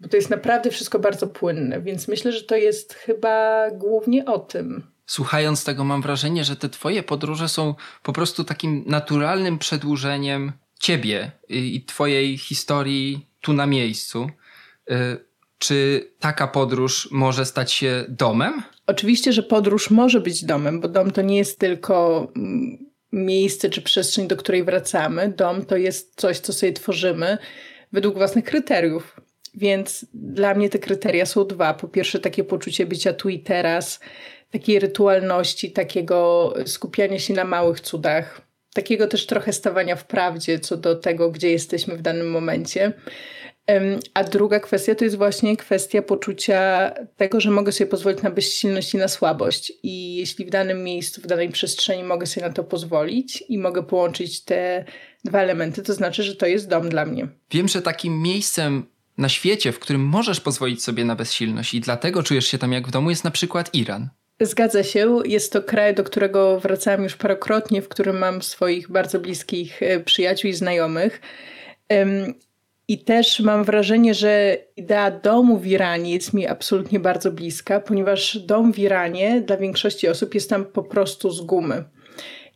Bo 0.02 0.08
to 0.08 0.16
jest 0.16 0.30
naprawdę 0.30 0.70
wszystko 0.70 0.98
bardzo 0.98 1.26
płynne, 1.26 1.80
więc 1.80 2.08
myślę, 2.08 2.32
że 2.32 2.42
to 2.42 2.56
jest 2.56 2.94
chyba 2.94 3.66
głównie 3.70 4.24
o 4.24 4.38
tym 4.38 4.92
słuchając 5.06 5.64
tego, 5.64 5.84
mam 5.84 6.02
wrażenie, 6.02 6.44
że 6.44 6.56
te 6.56 6.68
twoje 6.68 7.02
podróże 7.02 7.48
są 7.48 7.74
po 8.02 8.12
prostu 8.12 8.44
takim 8.44 8.84
naturalnym 8.86 9.58
przedłużeniem 9.58 10.52
ciebie 10.80 11.30
i 11.48 11.84
twojej 11.86 12.38
historii 12.38 13.26
tu 13.40 13.52
na 13.52 13.66
miejscu. 13.66 14.30
Y, 14.90 14.94
czy 15.58 16.08
taka 16.20 16.48
podróż 16.48 17.08
może 17.10 17.46
stać 17.46 17.72
się 17.72 18.04
domem? 18.08 18.62
Oczywiście, 18.86 19.32
że 19.32 19.42
podróż 19.42 19.90
może 19.90 20.20
być 20.20 20.44
domem, 20.44 20.80
bo 20.80 20.88
dom 20.88 21.10
to 21.10 21.22
nie 21.22 21.36
jest 21.36 21.58
tylko 21.58 22.26
mm, 22.36 22.78
miejsce 23.12 23.70
czy 23.70 23.82
przestrzeń, 23.82 24.28
do 24.28 24.36
której 24.36 24.64
wracamy. 24.64 25.34
Dom 25.36 25.64
to 25.64 25.76
jest 25.76 26.20
coś, 26.20 26.38
co 26.38 26.52
sobie 26.52 26.72
tworzymy 26.72 27.38
według 27.92 28.14
własnych 28.14 28.44
kryteriów. 28.44 29.20
Więc 29.54 30.06
dla 30.14 30.54
mnie 30.54 30.68
te 30.68 30.78
kryteria 30.78 31.26
są 31.26 31.46
dwa. 31.46 31.74
Po 31.74 31.88
pierwsze, 31.88 32.18
takie 32.18 32.44
poczucie 32.44 32.86
bycia 32.86 33.12
tu 33.12 33.28
i 33.28 33.38
teraz, 33.38 34.00
takiej 34.50 34.78
rytualności, 34.78 35.70
takiego 35.70 36.54
skupiania 36.66 37.18
się 37.18 37.34
na 37.34 37.44
małych 37.44 37.80
cudach, 37.80 38.40
takiego 38.74 39.06
też 39.06 39.26
trochę 39.26 39.52
stawania 39.52 39.96
w 39.96 40.06
prawdzie 40.06 40.58
co 40.58 40.76
do 40.76 40.96
tego, 40.96 41.30
gdzie 41.30 41.50
jesteśmy 41.50 41.96
w 41.96 42.02
danym 42.02 42.30
momencie. 42.30 42.92
A 44.14 44.24
druga 44.24 44.60
kwestia 44.60 44.94
to 44.94 45.04
jest 45.04 45.16
właśnie 45.16 45.56
kwestia 45.56 46.02
poczucia 46.02 46.90
tego, 47.16 47.40
że 47.40 47.50
mogę 47.50 47.72
sobie 47.72 47.90
pozwolić 47.90 48.22
na 48.22 48.30
bezsilność 48.30 48.94
i 48.94 48.96
na 48.96 49.08
słabość. 49.08 49.72
I 49.82 50.14
jeśli 50.14 50.44
w 50.44 50.50
danym 50.50 50.84
miejscu, 50.84 51.20
w 51.20 51.26
danej 51.26 51.48
przestrzeni 51.48 52.04
mogę 52.04 52.26
sobie 52.26 52.46
na 52.46 52.52
to 52.52 52.64
pozwolić 52.64 53.44
i 53.48 53.58
mogę 53.58 53.82
połączyć 53.82 54.44
te 54.44 54.84
dwa 55.24 55.40
elementy, 55.40 55.82
to 55.82 55.94
znaczy, 55.94 56.22
że 56.22 56.36
to 56.36 56.46
jest 56.46 56.68
dom 56.68 56.88
dla 56.88 57.04
mnie. 57.04 57.28
Wiem, 57.50 57.68
że 57.68 57.82
takim 57.82 58.22
miejscem 58.22 58.86
na 59.18 59.28
świecie, 59.28 59.72
w 59.72 59.78
którym 59.78 60.00
możesz 60.00 60.40
pozwolić 60.40 60.82
sobie 60.82 61.04
na 61.04 61.16
bezsilność 61.16 61.74
i 61.74 61.80
dlatego 61.80 62.22
czujesz 62.22 62.46
się 62.46 62.58
tam 62.58 62.72
jak 62.72 62.88
w 62.88 62.90
domu, 62.90 63.10
jest 63.10 63.24
na 63.24 63.30
przykład 63.30 63.74
Iran. 63.74 64.08
Zgadza 64.40 64.82
się. 64.82 65.18
Jest 65.24 65.52
to 65.52 65.62
kraj, 65.62 65.94
do 65.94 66.04
którego 66.04 66.60
wracałam 66.60 67.02
już 67.02 67.16
parokrotnie, 67.16 67.82
w 67.82 67.88
którym 67.88 68.18
mam 68.18 68.42
swoich 68.42 68.90
bardzo 68.90 69.20
bliskich 69.20 69.82
e, 69.82 70.00
przyjaciół 70.00 70.50
i 70.50 70.54
znajomych. 70.54 71.20
I 72.88 72.98
też 72.98 73.40
mam 73.40 73.64
wrażenie, 73.64 74.14
że 74.14 74.58
idea 74.76 75.10
domu 75.10 75.58
w 75.58 75.66
Iranie 75.66 76.12
jest 76.12 76.32
mi 76.32 76.46
absolutnie 76.46 77.00
bardzo 77.00 77.32
bliska, 77.32 77.80
ponieważ 77.80 78.38
dom 78.38 78.72
w 78.72 78.78
Iranie 78.78 79.40
dla 79.40 79.56
większości 79.56 80.08
osób 80.08 80.34
jest 80.34 80.50
tam 80.50 80.64
po 80.64 80.82
prostu 80.82 81.30
z 81.30 81.40
gumy. 81.40 81.84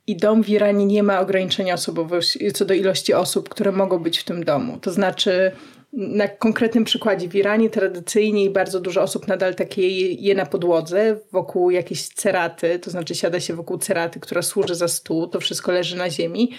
I 0.07 0.17
dom 0.17 0.45
w 0.45 0.49
Iranie 0.49 0.87
nie 0.87 1.03
ma 1.03 1.21
ograniczenia 1.21 1.75
osobowości 1.75 2.53
co 2.53 2.65
do 2.65 2.75
ilości 2.75 3.15
osób, 3.15 3.49
które 3.49 3.73
mogą 3.73 3.99
być 3.99 4.19
w 4.19 4.25
tym 4.25 4.45
domu. 4.45 4.79
To 4.81 4.93
znaczy, 4.93 5.53
na 5.97 6.29
konkretnym 6.29 6.85
przykładzie 6.85 7.29
w 7.29 7.35
Iranie 7.35 7.71
tradycyjnie 7.71 8.51
bardzo 8.51 8.81
dużo 8.81 9.03
osób 9.03 9.29
nadal 9.29 9.55
takie 9.55 9.89
je 10.13 10.35
na 10.35 10.47
podłodze 10.47 11.17
wokół 11.33 11.71
jakiejś 11.71 12.09
ceraty, 12.09 12.79
to 12.79 12.91
znaczy 12.91 13.15
siada 13.15 13.41
się 13.41 13.55
wokół 13.55 13.79
ceraty, 13.79 14.21
która 14.21 14.43
służy 14.43 14.75
za 14.75 14.89
stół, 14.89 15.27
to 15.27 15.41
wszystko 15.41 15.73
leży 15.73 15.97
na 15.97 16.11
ziemi 16.11 16.53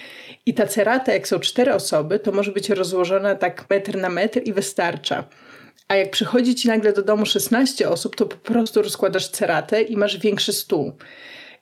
i 0.45 0.53
ta 0.53 0.67
cerata, 0.67 1.13
jak 1.13 1.27
są 1.27 1.39
cztery 1.39 1.73
osoby, 1.73 2.19
to 2.19 2.31
może 2.31 2.51
być 2.51 2.69
rozłożona 2.69 3.35
tak 3.35 3.65
metr 3.69 3.97
na 3.97 4.09
metr 4.09 4.41
i 4.45 4.53
wystarcza. 4.53 5.23
A 5.87 5.95
jak 5.95 6.11
przychodzi 6.11 6.55
ci 6.55 6.67
nagle 6.67 6.93
do 6.93 7.01
domu 7.01 7.25
16 7.25 7.89
osób, 7.89 8.15
to 8.15 8.25
po 8.25 8.35
prostu 8.35 8.81
rozkładasz 8.81 9.27
ceratę 9.27 9.81
i 9.81 9.97
masz 9.97 10.17
większy 10.17 10.53
stół. 10.53 10.91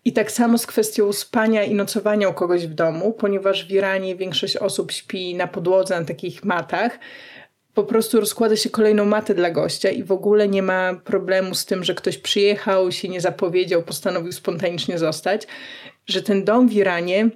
I 0.06 0.14
tak 0.14 0.32
samo 0.32 0.58
z 0.58 0.68
kwestią 0.68 1.14
spania 1.14 1.64
i 1.64 1.76
nocowania 1.76 2.30
u 2.30 2.34
kogoś 2.34 2.68
w 2.68 2.74
domu, 2.74 3.14
ponieważ 3.14 3.68
w 3.68 3.72
Iranie 3.72 4.16
większość 4.16 4.58
osób 4.58 4.92
śpi 4.92 5.36
na 5.36 5.48
podłodze, 5.48 6.00
na 6.00 6.06
takich 6.06 6.44
matach, 6.44 7.00
po 7.76 7.84
prostu 7.84 8.20
rozkłada 8.20 8.56
się 8.56 8.70
kolejną 8.70 9.06
matę 9.06 9.34
dla 9.34 9.52
gościa 9.52 9.90
i 9.90 10.04
w 10.04 10.12
ogóle 10.12 10.48
nie 10.48 10.64
ma 10.64 10.94
problemu 10.94 11.56
z 11.56 11.66
tym, 11.66 11.84
że 11.84 11.96
ktoś 11.96 12.18
przyjechał, 12.18 12.92
się 12.92 13.10
nie 13.10 13.22
zapowiedział, 13.22 13.84
postanowił 13.84 14.32
spontanicznie 14.32 15.00
zostać, 15.00 15.48
że 16.08 16.22
ten 16.22 16.44
dom 16.44 16.70
w 16.70 16.74
Iranie 16.74 17.30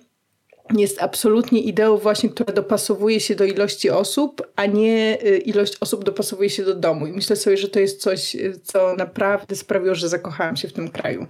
jest 0.77 1.01
absolutnie 1.01 1.61
ideą 1.61 1.97
właśnie, 1.97 2.29
która 2.29 2.53
dopasowuje 2.53 3.19
się 3.19 3.35
do 3.35 3.43
ilości 3.43 3.89
osób, 3.89 4.41
a 4.55 4.65
nie 4.65 5.17
y, 5.23 5.37
ilość 5.37 5.77
osób 5.79 6.03
dopasowuje 6.03 6.49
się 6.49 6.63
do 6.63 6.75
domu. 6.75 7.07
I 7.07 7.11
myślę 7.11 7.35
sobie, 7.35 7.57
że 7.57 7.67
to 7.67 7.79
jest 7.79 8.01
coś, 8.01 8.35
y, 8.35 8.59
co 8.63 8.95
naprawdę 8.95 9.55
sprawiło, 9.55 9.95
że 9.95 10.09
zakochałam 10.09 10.57
się 10.57 10.67
w 10.67 10.73
tym 10.73 10.89
kraju. 10.89 11.27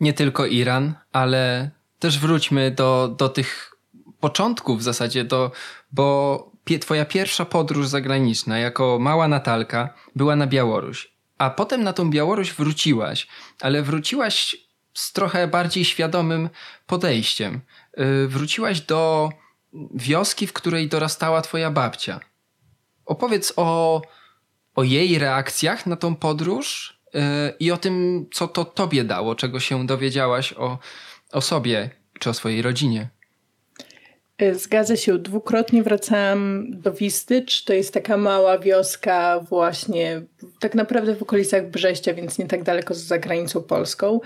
Nie 0.00 0.12
tylko 0.12 0.46
Iran, 0.46 0.94
ale 1.12 1.70
też 1.98 2.18
wróćmy 2.18 2.70
do, 2.70 3.14
do 3.18 3.28
tych 3.28 3.72
początków 4.20 4.78
w 4.78 4.82
zasadzie, 4.82 5.24
do, 5.24 5.50
bo 5.92 6.57
twoja 6.78 7.04
pierwsza 7.04 7.44
podróż 7.44 7.88
zagraniczna 7.88 8.58
jako 8.58 8.98
mała 9.00 9.28
Natalka 9.28 9.94
była 10.16 10.36
na 10.36 10.46
Białoruś, 10.46 11.12
a 11.38 11.50
potem 11.50 11.82
na 11.82 11.92
tą 11.92 12.10
Białoruś 12.10 12.52
wróciłaś, 12.52 13.26
ale 13.60 13.82
wróciłaś 13.82 14.56
z 14.94 15.12
trochę 15.12 15.48
bardziej 15.48 15.84
świadomym 15.84 16.48
podejściem. 16.86 17.60
Y, 18.24 18.28
wróciłaś 18.28 18.80
do 18.80 19.30
wioski, 19.94 20.46
w 20.46 20.52
której 20.52 20.88
dorastała 20.88 21.42
twoja 21.42 21.70
babcia. 21.70 22.20
Opowiedz 23.06 23.52
o, 23.56 24.02
o 24.74 24.82
jej 24.82 25.18
reakcjach 25.18 25.86
na 25.86 25.96
tą 25.96 26.16
podróż 26.16 27.00
yy, 27.14 27.20
i 27.60 27.72
o 27.72 27.76
tym, 27.76 28.26
co 28.32 28.48
to 28.48 28.64
tobie 28.64 29.04
dało, 29.04 29.34
czego 29.34 29.60
się 29.60 29.86
dowiedziałaś 29.86 30.52
o, 30.52 30.78
o 31.32 31.40
sobie 31.40 31.90
czy 32.18 32.30
o 32.30 32.34
swojej 32.34 32.62
rodzinie. 32.62 33.08
E, 34.38 34.54
zgadza 34.54 34.96
się. 34.96 35.18
Dwukrotnie 35.18 35.82
wracałam 35.82 36.66
do 36.70 36.92
Wistycz. 36.92 37.64
To 37.64 37.72
jest 37.72 37.94
taka 37.94 38.16
mała 38.16 38.58
wioska 38.58 39.40
właśnie 39.40 40.22
tak 40.60 40.74
naprawdę 40.74 41.14
w 41.14 41.22
okolicach 41.22 41.70
Brześcia, 41.70 42.14
więc 42.14 42.38
nie 42.38 42.46
tak 42.46 42.62
daleko 42.62 42.94
za 42.94 43.18
granicą 43.18 43.62
polską. 43.62 44.20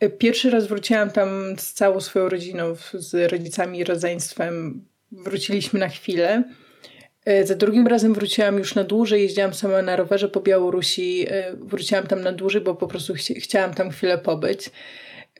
E, 0.00 0.08
pierwszy 0.08 0.50
raz 0.50 0.66
wróciłam 0.66 1.10
tam 1.10 1.54
z 1.58 1.72
całą 1.72 2.00
swoją 2.00 2.28
rodziną, 2.28 2.74
z 2.94 3.32
rodzicami 3.32 3.78
i 3.78 3.84
rodzeństwem. 3.84 4.84
Wróciliśmy 5.12 5.80
na 5.80 5.88
chwilę. 5.88 6.44
E, 7.24 7.46
za 7.46 7.54
drugim 7.54 7.86
razem 7.86 8.14
wróciłam 8.14 8.58
już 8.58 8.74
na 8.74 8.84
dłużej, 8.84 9.22
jeździłam 9.22 9.54
sama 9.54 9.82
na 9.82 9.96
rowerze 9.96 10.28
po 10.28 10.40
Białorusi. 10.40 11.26
Wróciłam 11.60 12.06
tam 12.06 12.20
na 12.20 12.32
dłużej, 12.32 12.60
bo 12.60 12.74
po 12.74 12.86
prostu 12.86 13.14
ch 13.14 13.18
chciałam 13.18 13.74
tam 13.74 13.90
chwilę 13.90 14.18
pobyć. 14.18 14.70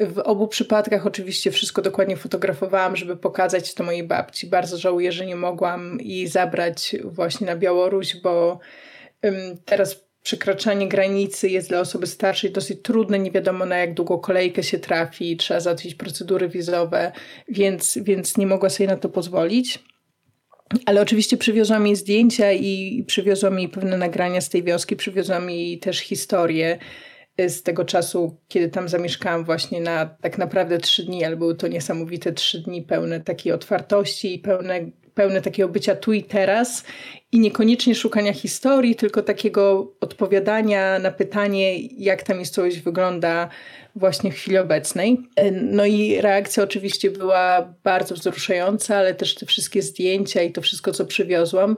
W 0.00 0.18
obu 0.18 0.48
przypadkach 0.48 1.06
oczywiście 1.06 1.50
wszystko 1.50 1.82
dokładnie 1.82 2.16
fotografowałam, 2.16 2.96
żeby 2.96 3.16
pokazać 3.16 3.74
to 3.74 3.84
mojej 3.84 4.04
babci. 4.04 4.46
Bardzo 4.46 4.78
żałuję, 4.78 5.12
że 5.12 5.26
nie 5.26 5.36
mogłam 5.36 5.98
jej 6.00 6.28
zabrać 6.28 6.96
właśnie 7.04 7.46
na 7.46 7.56
Białoruś, 7.56 8.16
bo 8.16 8.58
teraz 9.64 10.06
przekraczanie 10.22 10.88
granicy 10.88 11.48
jest 11.48 11.68
dla 11.68 11.80
osoby 11.80 12.06
starszej 12.06 12.50
dosyć 12.50 12.82
trudne, 12.82 13.18
nie 13.18 13.30
wiadomo 13.30 13.66
na 13.66 13.76
jak 13.76 13.94
długo 13.94 14.18
kolejkę 14.18 14.62
się 14.62 14.78
trafi, 14.78 15.36
trzeba 15.36 15.60
załatwić 15.60 15.94
procedury 15.94 16.48
wizowe, 16.48 17.12
więc, 17.48 17.98
więc 18.02 18.36
nie 18.36 18.46
mogła 18.46 18.70
sobie 18.70 18.86
na 18.86 18.96
to 18.96 19.08
pozwolić. 19.08 19.78
Ale 20.86 21.00
oczywiście 21.00 21.36
przywiozłam 21.36 21.86
jej 21.86 21.96
zdjęcia 21.96 22.52
i 22.52 23.04
przywiozłam 23.06 23.58
jej 23.58 23.68
pewne 23.68 23.96
nagrania 23.96 24.40
z 24.40 24.48
tej 24.48 24.62
wioski, 24.62 24.96
przywiozłam 24.96 25.50
jej 25.50 25.78
też 25.78 25.98
historię 25.98 26.78
z 27.48 27.62
tego 27.62 27.84
czasu, 27.84 28.36
kiedy 28.48 28.68
tam 28.68 28.88
zamieszkałam 28.88 29.44
właśnie 29.44 29.80
na 29.80 30.06
tak 30.06 30.38
naprawdę 30.38 30.78
trzy 30.78 31.02
dni, 31.02 31.24
ale 31.24 31.36
były 31.36 31.54
to 31.54 31.68
niesamowite 31.68 32.32
trzy 32.32 32.62
dni 32.62 32.82
pełne 32.82 33.20
takiej 33.20 33.52
otwartości 33.52 34.34
i 34.34 34.38
pełne, 34.38 34.80
pełne 35.14 35.42
takiego 35.42 35.68
bycia 35.68 35.96
tu 35.96 36.12
i 36.12 36.22
teraz 36.22 36.84
i 37.32 37.40
niekoniecznie 37.40 37.94
szukania 37.94 38.32
historii, 38.32 38.94
tylko 38.94 39.22
takiego 39.22 39.92
odpowiadania 40.00 40.98
na 40.98 41.10
pytanie, 41.10 41.80
jak 41.86 42.22
ta 42.22 42.34
miejscowość 42.34 42.78
wygląda 42.78 43.48
właśnie 43.94 44.32
w 44.32 44.34
chwili 44.34 44.58
obecnej. 44.58 45.18
No 45.52 45.86
i 45.86 46.20
reakcja 46.20 46.62
oczywiście 46.62 47.10
była 47.10 47.74
bardzo 47.84 48.14
wzruszająca, 48.14 48.96
ale 48.96 49.14
też 49.14 49.34
te 49.34 49.46
wszystkie 49.46 49.82
zdjęcia 49.82 50.42
i 50.42 50.52
to 50.52 50.62
wszystko, 50.62 50.92
co 50.92 51.04
przywiozłam, 51.04 51.76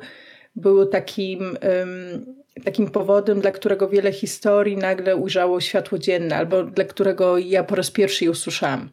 było 0.57 0.87
takim... 0.87 1.41
Um, 1.41 2.39
takim 2.65 2.91
powodem, 2.91 3.41
dla 3.41 3.51
którego 3.51 3.89
wiele 3.89 4.13
historii 4.13 4.77
nagle 4.77 5.17
ujrzało 5.17 5.61
światło 5.61 5.99
dzienne, 5.99 6.37
albo 6.37 6.63
dla 6.63 6.85
którego 6.85 7.39
ja 7.39 7.65
po 7.65 7.75
raz 7.75 7.91
pierwszy 7.91 8.25
je 8.25 8.31
usłyszałam. 8.31 8.91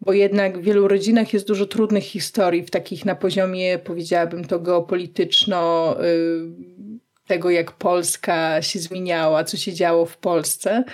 Bo 0.00 0.12
jednak 0.12 0.58
w 0.58 0.62
wielu 0.62 0.88
rodzinach 0.88 1.32
jest 1.32 1.46
dużo 1.46 1.66
trudnych 1.66 2.04
historii, 2.04 2.62
w 2.62 2.70
takich 2.70 3.04
na 3.04 3.14
poziomie, 3.14 3.78
powiedziałabym 3.78 4.44
to 4.44 4.58
geopolityczno, 4.58 5.96
y, 6.04 6.90
tego 7.26 7.50
jak 7.50 7.72
Polska 7.72 8.62
się 8.62 8.78
zmieniała, 8.78 9.44
co 9.44 9.56
się 9.56 9.72
działo 9.72 10.06
w 10.06 10.16
Polsce. 10.16 10.84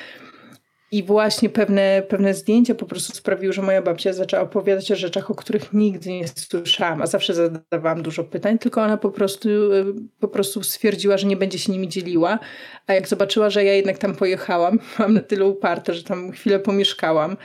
I 0.93 1.03
właśnie 1.03 1.49
pewne, 1.49 2.03
pewne 2.09 2.35
zdjęcia 2.35 2.75
po 2.75 2.87
prostu 2.87 3.13
sprawiły, 3.13 3.53
że 3.53 3.63
moja 3.63 3.83
babcia 3.83 4.13
zaczęła 4.13 4.43
opowiadać 4.43 4.93
o 4.93 4.97
rzeczach, 4.97 5.31
o 5.31 5.35
których 5.35 5.73
nigdy 5.73 6.11
nie 6.11 6.29
słyszałam, 6.29 7.03
a 7.03 7.07
zawsze 7.07 7.35
zadawałam 7.35 8.03
dużo 8.03 8.25
pytań, 8.25 8.59
tylko 8.59 8.83
ona 8.83 8.97
po 8.97 9.11
prostu, 9.11 9.49
y, 9.49 9.85
po 10.21 10.29
prostu 10.29 10.63
stwierdziła, 10.63 11.19
że 11.19 11.27
nie 11.27 11.37
będzie 11.37 11.59
się 11.59 11.73
nimi 11.73 11.89
dzieliła. 11.89 12.39
A 12.87 12.95
jak 12.95 13.09
zobaczyła, 13.09 13.51
że 13.51 13.65
ja 13.65 13.75
jednak 13.75 13.99
tam 13.99 14.15
pojechałam, 14.15 14.79
mam 14.99 15.15
na 15.15 15.21
tyle 15.21 15.45
uparte, 15.45 15.95
że 15.95 16.03
tam 16.03 16.33
chwilę 16.33 16.59
pomieszkałam 16.59 17.37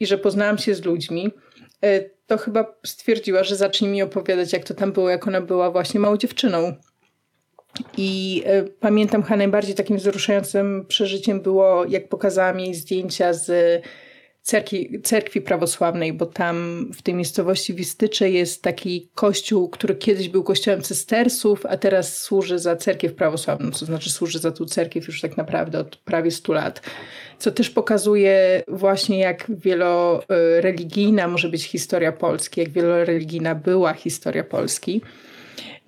i 0.00 0.06
że 0.06 0.18
poznałam 0.18 0.58
się 0.58 0.74
z 0.74 0.84
ludźmi, 0.84 1.30
y, 1.84 2.10
to 2.26 2.38
chyba 2.38 2.74
stwierdziła, 2.86 3.44
że 3.44 3.56
zacznie 3.56 3.88
mi 3.88 4.02
opowiadać, 4.02 4.52
jak 4.52 4.64
to 4.64 4.74
tam 4.74 4.92
było, 4.92 5.10
jak 5.10 5.28
ona 5.28 5.40
była 5.40 5.70
właśnie 5.70 6.00
małą 6.00 6.16
dziewczyną 6.16 6.74
i 7.96 8.42
y, 8.46 8.72
pamiętam 8.80 9.22
chyba 9.22 9.36
najbardziej 9.36 9.74
takim 9.74 9.96
wzruszającym 9.96 10.84
przeżyciem 10.88 11.40
było, 11.40 11.84
jak 11.84 12.08
pokazałam 12.08 12.60
jej 12.60 12.74
zdjęcia 12.74 13.32
z 13.32 13.82
cerkwi, 14.42 15.00
cerkwi 15.02 15.40
prawosławnej, 15.40 16.12
bo 16.12 16.26
tam 16.26 16.86
w 16.94 17.02
tej 17.02 17.14
miejscowości 17.14 17.74
Wistycze 17.74 18.30
jest 18.30 18.62
taki 18.62 19.10
kościół, 19.14 19.68
który 19.68 19.94
kiedyś 19.94 20.28
był 20.28 20.44
kościołem 20.44 20.82
cystersów, 20.82 21.66
a 21.66 21.76
teraz 21.76 22.16
służy 22.18 22.58
za 22.58 22.76
cerkiew 22.76 23.14
prawosławną, 23.14 23.70
to 23.70 23.86
znaczy 23.86 24.10
służy 24.10 24.38
za 24.38 24.50
tą 24.50 24.64
cerkiew 24.64 25.06
już 25.06 25.20
tak 25.20 25.36
naprawdę 25.36 25.78
od 25.78 25.96
prawie 25.96 26.30
100 26.30 26.52
lat. 26.52 26.82
Co 27.38 27.50
też 27.50 27.70
pokazuje 27.70 28.62
właśnie, 28.68 29.18
jak 29.18 29.46
wieloreligijna 29.48 31.28
może 31.28 31.48
być 31.48 31.64
historia 31.64 32.12
Polski, 32.12 32.60
jak 32.60 32.70
wieloreligijna 32.70 33.54
była 33.54 33.94
historia 33.94 34.44
Polski. 34.44 35.00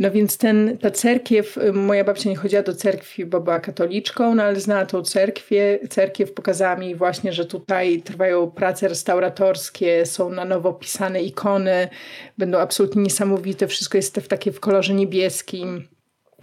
No 0.03 0.11
więc 0.11 0.39
ten, 0.39 0.79
ta 0.79 0.91
cerkiew, 0.91 1.59
y, 1.59 1.73
moja 1.73 2.05
babcia 2.05 2.31
nie 2.31 2.37
chodziła 2.37 2.63
do 2.63 2.75
cerkwi, 2.75 3.27
bo 3.27 3.41
była 3.41 3.61
katoliczką, 3.61 4.35
no 4.35 4.43
ale 4.43 4.61
znała 4.61 4.87
tą 4.87 5.03
cerkwię. 5.03 5.79
Cerkiew 5.91 6.33
pokazała 6.33 6.77
mi 6.77 6.95
właśnie, 6.95 7.33
że 7.33 7.45
tutaj 7.45 8.03
trwają 8.03 8.51
prace 8.51 8.89
restauratorskie, 8.89 10.07
są 10.07 10.31
na 10.31 10.45
nowo 10.45 10.73
pisane 10.73 11.23
ikony, 11.23 11.89
będą 12.39 12.59
absolutnie 12.59 13.03
niesamowite, 13.03 13.67
wszystko 13.67 13.99
jest 13.99 14.17
w 14.17 14.29
takie 14.29 14.53
w 14.53 14.61
kolorze 14.61 14.95
niebieskim. 14.95 15.89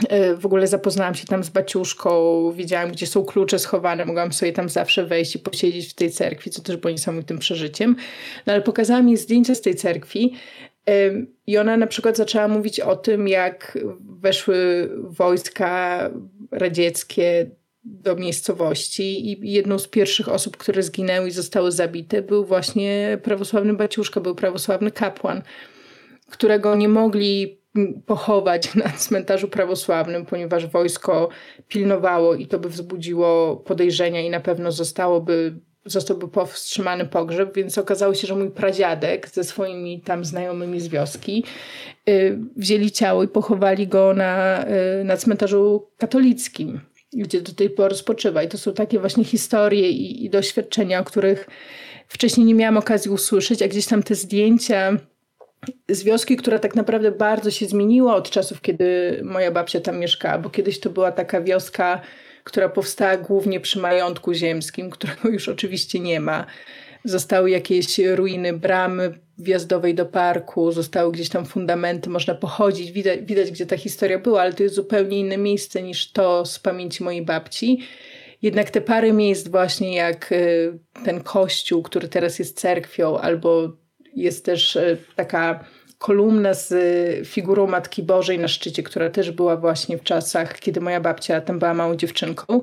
Y, 0.04 0.38
w 0.38 0.45
ogóle 0.45 0.67
zapoznałam 0.67 1.15
się 1.15 1.26
tam 1.28 1.43
z 1.43 1.50
baciuszką, 1.50 2.52
wiedziałam, 2.52 2.91
gdzie 2.91 3.08
są 3.08 3.26
klucze 3.26 3.60
schowane, 3.60 4.06
mogłam 4.06 4.34
sobie 4.34 4.54
tam 4.54 4.69
zawsze 4.69 5.06
wejść 5.06 5.36
i 5.36 5.39
posiedzieć 5.39 5.91
w 5.91 5.93
tej 5.93 6.12
cerkwi, 6.12 6.50
co 6.50 6.62
też 6.62 6.78
było 6.78 6.91
niesamowitym 6.91 7.39
przeżyciem. 7.39 7.95
No 8.45 8.54
ale 8.54 8.62
pokazała 8.62 9.02
mi 9.02 9.17
zdjęcia 9.17 9.56
z 9.56 9.62
tej 9.62 9.76
cerkwi, 9.76 10.34
i 11.47 11.58
ona 11.58 11.78
na 11.78 11.88
przykład 11.88 12.17
zaczęła 12.17 12.47
mówić 12.47 12.80
o 12.80 12.95
tym, 12.95 13.28
jak 13.28 13.78
weszły 14.19 14.89
wojska 15.04 16.10
radzieckie 16.52 17.52
do 17.84 18.15
miejscowości 18.15 19.32
i 19.32 19.52
jedną 19.52 19.80
z 19.80 19.88
pierwszych 19.88 20.30
osób, 20.30 20.58
które 20.58 20.84
zginęły 20.84 21.28
i 21.28 21.32
zostały 21.32 21.71
zabite, 21.71 22.21
był 22.21 22.45
właśnie 22.45 23.17
prawosławny 23.23 23.73
baciuszka, 23.73 24.21
był 24.21 24.36
prawosławny 24.36 24.91
kapłan, 24.91 25.41
którego 26.30 26.75
nie 26.75 26.89
mogli 26.89 27.60
pochować 28.06 28.75
na 28.86 28.89
cmentarzu 28.89 29.47
prawosławnym, 29.47 30.25
ponieważ 30.25 30.67
wojsko 30.67 31.30
pilnowało 31.67 32.36
i 32.36 32.47
to 32.47 32.60
by 32.60 32.69
wzbudziło 32.69 33.58
podejrzenia 33.58 34.21
i 34.21 34.30
na 34.30 34.39
pewno 34.39 34.71
zostałoby 34.71 35.60
zostałby 35.86 36.28
powstrzymany 36.28 37.06
pogrzeb, 37.06 37.56
więc 37.56 37.78
okazało 37.78 38.13
się, 38.13 38.28
że 38.28 38.36
mój 38.36 38.52
pradziadek 38.52 39.30
ze 39.30 39.44
swoimi 39.44 40.02
tam 40.02 40.26
znajomymi 40.26 40.82
z 40.82 40.88
wioski 40.88 41.44
y, 42.10 42.39
wzięli 42.56 42.92
ciało 42.92 43.24
i 43.24 43.28
pochowali 43.28 43.88
go 43.88 44.13
na, 44.13 44.65
y, 45.02 45.04
na 45.04 45.18
cmentarzu 45.18 45.88
katolickim, 45.98 46.80
gdzie 47.13 47.42
do 47.42 47.54
tej 47.54 47.70
pory 47.70 47.96
spoczywa. 47.96 48.44
I 48.44 48.48
to 48.48 48.58
są 48.58 48.74
takie 48.74 49.00
właśnie 49.00 49.24
historie 49.24 49.89
i, 49.89 50.26
i 50.26 50.30
doświadczenia, 50.30 51.00
o 51.00 51.04
których 51.04 51.48
wcześniej 52.08 52.46
nie 52.48 52.56
miałam 52.56 52.78
okazji 52.78 53.12
usłyszeć, 53.12 53.62
a 53.62 53.68
gdzieś 53.68 53.86
tam 53.86 54.04
te 54.04 54.15
zdjęcia 54.15 54.98
z 55.89 56.04
wioski, 56.04 56.38
która 56.38 56.60
tak 56.60 56.76
naprawdę 56.76 57.12
bardzo 57.12 57.52
się 57.52 57.65
zmieniła 57.65 58.15
od 58.15 58.30
czasów, 58.30 58.62
kiedy 58.62 59.20
moja 59.24 59.52
babcia 59.52 59.82
tam 59.82 60.00
mieszkała, 60.00 60.38
bo 60.38 60.50
kiedyś 60.50 60.80
to 60.80 60.89
była 60.89 61.12
taka 61.12 61.42
wioska 61.42 62.02
która 62.43 62.69
powstała 62.69 63.17
głównie 63.17 63.60
przy 63.60 63.80
majątku 63.80 64.34
ziemskim, 64.34 64.89
którego 64.89 65.30
już 65.30 65.49
oczywiście 65.49 65.99
nie 65.99 66.19
ma. 66.19 66.45
Zostały 67.06 67.49
jakieś 67.49 67.99
ruiny 67.99 68.54
bramy 68.54 69.19
wjazdowej 69.38 69.95
do 69.95 70.06
parku, 70.06 70.71
zostały 70.71 71.12
gdzieś 71.12 71.30
tam 71.30 71.45
fundamenty, 71.45 72.10
można 72.10 72.36
pochodzić, 72.36 72.91
widać, 72.91 73.19
widać 73.21 73.52
gdzie 73.52 73.65
ta 73.65 73.78
historia 73.78 74.19
była, 74.19 74.41
ale 74.41 74.54
to 74.54 74.63
jest 74.63 74.75
zupełnie 74.75 75.19
inne 75.19 75.38
miejsce 75.38 75.82
niż 75.82 76.12
to 76.12 76.45
z 76.45 76.60
pamięci 76.60 77.04
mojej 77.04 77.21
babci. 77.21 77.80
Jednak 78.41 78.71
te 78.71 78.82
parę 78.82 79.13
miejsc 79.13 79.47
właśnie 79.47 79.95
jak 79.95 80.32
y, 80.32 80.80
ten 81.06 81.21
kościół, 81.21 81.84
który 81.84 82.08
teraz 82.08 82.39
jest 82.39 82.60
cerkwią, 82.60 83.17
albo 83.17 83.71
jest 84.15 84.45
też 84.45 84.75
y, 84.75 84.97
taka 85.15 85.65
kolumna 86.00 86.54
z 86.54 86.72
y, 86.72 87.26
figurą 87.26 87.68
Matki 87.68 88.04
Bożej 88.04 88.40
na 88.40 88.48
szczycie, 88.48 88.84
która 88.84 89.10
też 89.10 89.32
była 89.32 89.58
właśnie 89.58 89.98
w 89.98 90.04
czasach, 90.04 90.60
kiedy 90.60 90.82
moja 90.82 91.02
babcia 91.02 91.42
tam 91.42 91.60
była 91.60 91.74
małą 91.74 91.96
dziewczynką. 91.96 92.62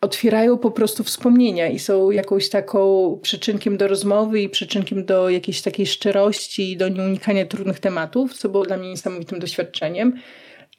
otwierają 0.00 0.58
po 0.58 0.70
prostu 0.70 1.04
wspomnienia 1.04 1.68
i 1.68 1.78
są 1.78 2.10
jakąś 2.10 2.48
taką 2.48 3.18
przyczynkiem 3.22 3.76
do 3.76 3.88
rozmowy 3.88 4.40
i 4.40 4.48
przyczynkiem 4.48 5.04
do 5.04 5.30
jakiejś 5.30 5.62
takiej 5.62 5.86
szczerości 5.86 6.72
i 6.72 6.76
do 6.76 6.88
nieunikania 6.88 7.46
trudnych 7.46 7.80
tematów, 7.80 8.34
co 8.34 8.48
było 8.48 8.64
dla 8.64 8.76
mnie 8.76 8.88
niesamowitym 8.88 9.38
doświadczeniem. 9.38 10.20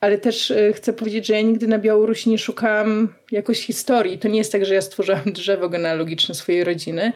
Ale 0.02 0.18
też 0.18 0.52
e, 0.52 0.74
chcę 0.74 0.94
powiedzieć, 0.94 1.26
że 1.26 1.34
ja 1.34 1.42
nigdy 1.42 1.68
na 1.68 1.80
Białorusi 1.80 2.30
nie 2.30 2.38
szukałam 2.38 3.14
jakoś 3.32 3.66
historii. 3.66 4.18
To 4.18 4.28
nie 4.28 4.38
jest 4.38 4.52
tak, 4.52 4.66
że 4.66 4.74
ja 4.74 4.82
stworzyłam 4.82 5.24
drzewo 5.26 5.70
genealogiczne 5.70 6.36
swojej 6.36 6.64
rodziny. 6.64 7.14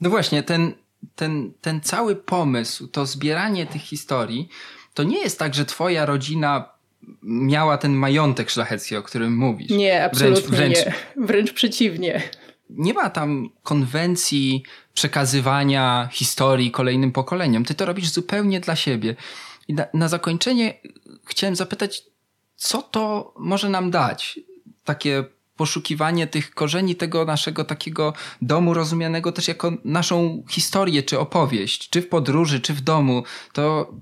No 0.00 0.10
właśnie, 0.10 0.42
ten, 0.42 0.72
ten, 1.14 1.52
ten 1.60 1.80
cały 1.80 2.16
pomysł, 2.16 2.88
to 2.88 3.06
zbieranie 3.06 3.66
tych 3.66 3.82
historii, 3.82 4.48
to 4.94 5.02
nie 5.02 5.18
jest 5.18 5.38
tak, 5.38 5.54
że 5.54 5.64
twoja 5.64 6.06
rodzina 6.06 6.68
miała 7.22 7.78
ten 7.78 7.92
majątek 7.92 8.50
szlachecki, 8.50 8.96
o 8.96 9.02
którym 9.02 9.36
mówisz. 9.36 9.70
Nie, 9.70 10.04
absolutnie 10.04 10.56
wręcz, 10.56 10.74
wręcz, 10.74 10.86
nie. 10.86 11.24
Wręcz 11.26 11.52
przeciwnie. 11.52 12.22
Nie 12.70 12.94
ma 12.94 13.10
tam 13.10 13.50
konwencji 13.62 14.62
przekazywania 14.94 16.08
historii 16.12 16.70
kolejnym 16.70 17.12
pokoleniom. 17.12 17.64
Ty 17.64 17.74
to 17.74 17.86
robisz 17.86 18.08
zupełnie 18.08 18.60
dla 18.60 18.76
siebie. 18.76 19.16
I 19.68 19.74
na, 19.74 19.86
na 19.94 20.08
zakończenie 20.08 20.74
chciałem 21.24 21.56
zapytać, 21.56 22.02
co 22.56 22.82
to 22.82 23.34
może 23.38 23.68
nam 23.68 23.90
dać? 23.90 24.40
Takie 24.84 25.24
poszukiwanie 25.60 26.26
tych 26.26 26.54
korzeni 26.54 26.96
tego 26.96 27.24
naszego 27.24 27.64
takiego 27.64 28.12
domu 28.42 28.74
rozumianego 28.74 29.32
też 29.32 29.48
jako 29.48 29.72
naszą 29.84 30.42
historię 30.50 31.02
czy 31.02 31.18
opowieść, 31.18 31.90
czy 31.90 32.02
w 32.02 32.08
podróży, 32.08 32.60
czy 32.60 32.74
w 32.74 32.80
domu, 32.80 33.22
to 33.52 33.94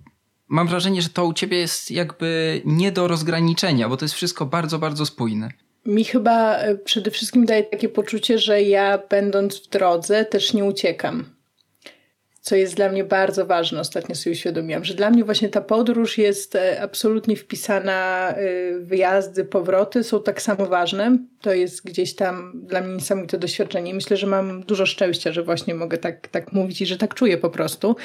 mam 0.48 0.68
wrażenie, 0.68 1.02
że 1.02 1.08
to 1.08 1.24
u 1.24 1.32
ciebie 1.32 1.58
jest 1.58 1.90
jakby 1.90 2.62
nie 2.64 2.92
do 2.92 3.08
rozgraniczenia, 3.08 3.88
bo 3.88 3.96
to 3.96 4.04
jest 4.04 4.14
wszystko 4.14 4.46
bardzo, 4.46 4.78
bardzo 4.78 5.06
spójne. 5.06 5.48
Mi 5.86 6.04
chyba 6.04 6.56
e, 6.56 6.74
przede 6.74 7.10
wszystkim 7.10 7.46
daje 7.46 7.62
takie 7.64 7.88
poczucie, 7.88 8.38
że 8.38 8.62
ja 8.62 8.98
będąc 9.10 9.66
w 9.66 9.68
drodze 9.68 10.24
też 10.24 10.52
nie 10.52 10.64
uciekam. 10.64 11.24
Co 12.48 12.56
jest 12.56 12.74
dla 12.74 12.88
mnie 12.88 13.04
bardzo 13.04 13.46
ważne, 13.46 13.80
ostatnio 13.80 14.14
sobie 14.14 14.32
uświadomiłam, 14.32 14.84
że 14.84 14.94
dla 14.94 15.10
mnie 15.10 15.24
właśnie 15.24 15.48
ta 15.48 15.60
podróż 15.60 16.18
jest 16.18 16.54
e, 16.54 16.82
absolutnie 16.82 17.36
wpisana, 17.36 18.30
e, 18.30 18.78
wyjazdy, 18.78 19.44
powroty 19.44 20.04
są 20.04 20.22
tak 20.22 20.42
samo 20.42 20.66
ważne. 20.66 21.18
To 21.40 21.52
jest 21.52 21.84
gdzieś 21.84 22.14
tam 22.14 22.52
dla 22.54 22.80
mnie 22.80 22.94
niesamowite 22.94 23.38
doświadczenie. 23.38 23.94
Myślę, 23.94 24.16
że 24.16 24.26
mam 24.26 24.62
dużo 24.62 24.86
szczęścia, 24.86 25.32
że 25.32 25.42
właśnie 25.42 25.74
mogę 25.74 25.98
tak, 25.98 26.28
tak 26.28 26.52
mówić 26.52 26.80
i 26.80 26.86
że 26.86 26.96
tak 26.96 27.14
czuję 27.14 27.38
po 27.38 27.50
prostu. 27.50 27.96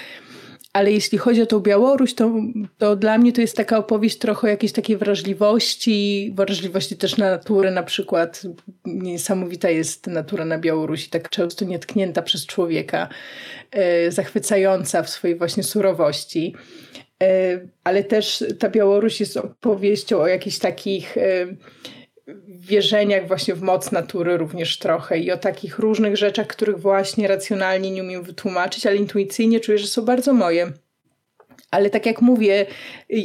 Ale 0.74 0.92
jeśli 0.92 1.18
chodzi 1.18 1.42
o 1.42 1.46
tą 1.46 1.60
Białoruś, 1.60 2.14
to, 2.14 2.34
to 2.78 2.96
dla 2.96 3.18
mnie 3.18 3.34
to 3.34 3.42
jest 3.42 3.58
taka 3.58 3.78
opowieść 3.78 4.18
trochę 4.18 4.50
jakiejś 4.50 4.72
takiej 4.72 4.98
wrażliwości, 4.98 6.32
wrażliwości 6.36 6.98
też 6.98 7.18
na 7.18 7.32
naturę 7.32 7.72
na 7.72 7.84
przykład. 7.84 8.42
Niesamowita 8.86 9.70
jest 9.70 10.08
natura 10.08 10.46
na 10.46 10.58
Białorusi, 10.58 11.10
tak 11.10 11.30
często 11.30 11.66
nietknięta 11.66 12.22
przez 12.22 12.46
człowieka, 12.46 13.10
e, 13.72 14.12
zachwycająca 14.12 15.04
w 15.04 15.10
swojej 15.10 15.38
właśnie 15.38 15.64
surowości. 15.64 16.56
E, 17.24 17.60
ale 17.84 18.04
też 18.04 18.44
ta 18.60 18.70
Białoruś 18.70 19.20
jest 19.20 19.38
opowieścią 19.38 20.20
o 20.20 20.28
jakichś 20.28 20.58
takich... 20.58 21.16
Wierzeniach 22.48 23.28
właśnie 23.28 23.56
w 23.56 23.62
moc 23.62 23.92
natury 23.92 24.38
również 24.38 24.80
trochę 24.80 25.20
i 25.20 25.32
o 25.32 25.38
takich 25.38 25.80
różnych 25.80 26.18
rzeczach, 26.18 26.48
których 26.48 26.80
właśnie 26.80 27.28
racjonalnie 27.28 27.92
nie 27.92 28.04
umiem 28.04 28.24
wytłumaczyć, 28.24 28.86
ale 28.86 28.96
intuicyjnie 28.96 29.60
czuję, 29.60 29.78
że 29.78 29.88
są 29.88 30.06
bardzo 30.06 30.34
moje. 30.34 30.72
Ale 31.74 31.90
tak 31.90 32.06
jak 32.06 32.22
mówię, 32.22 32.66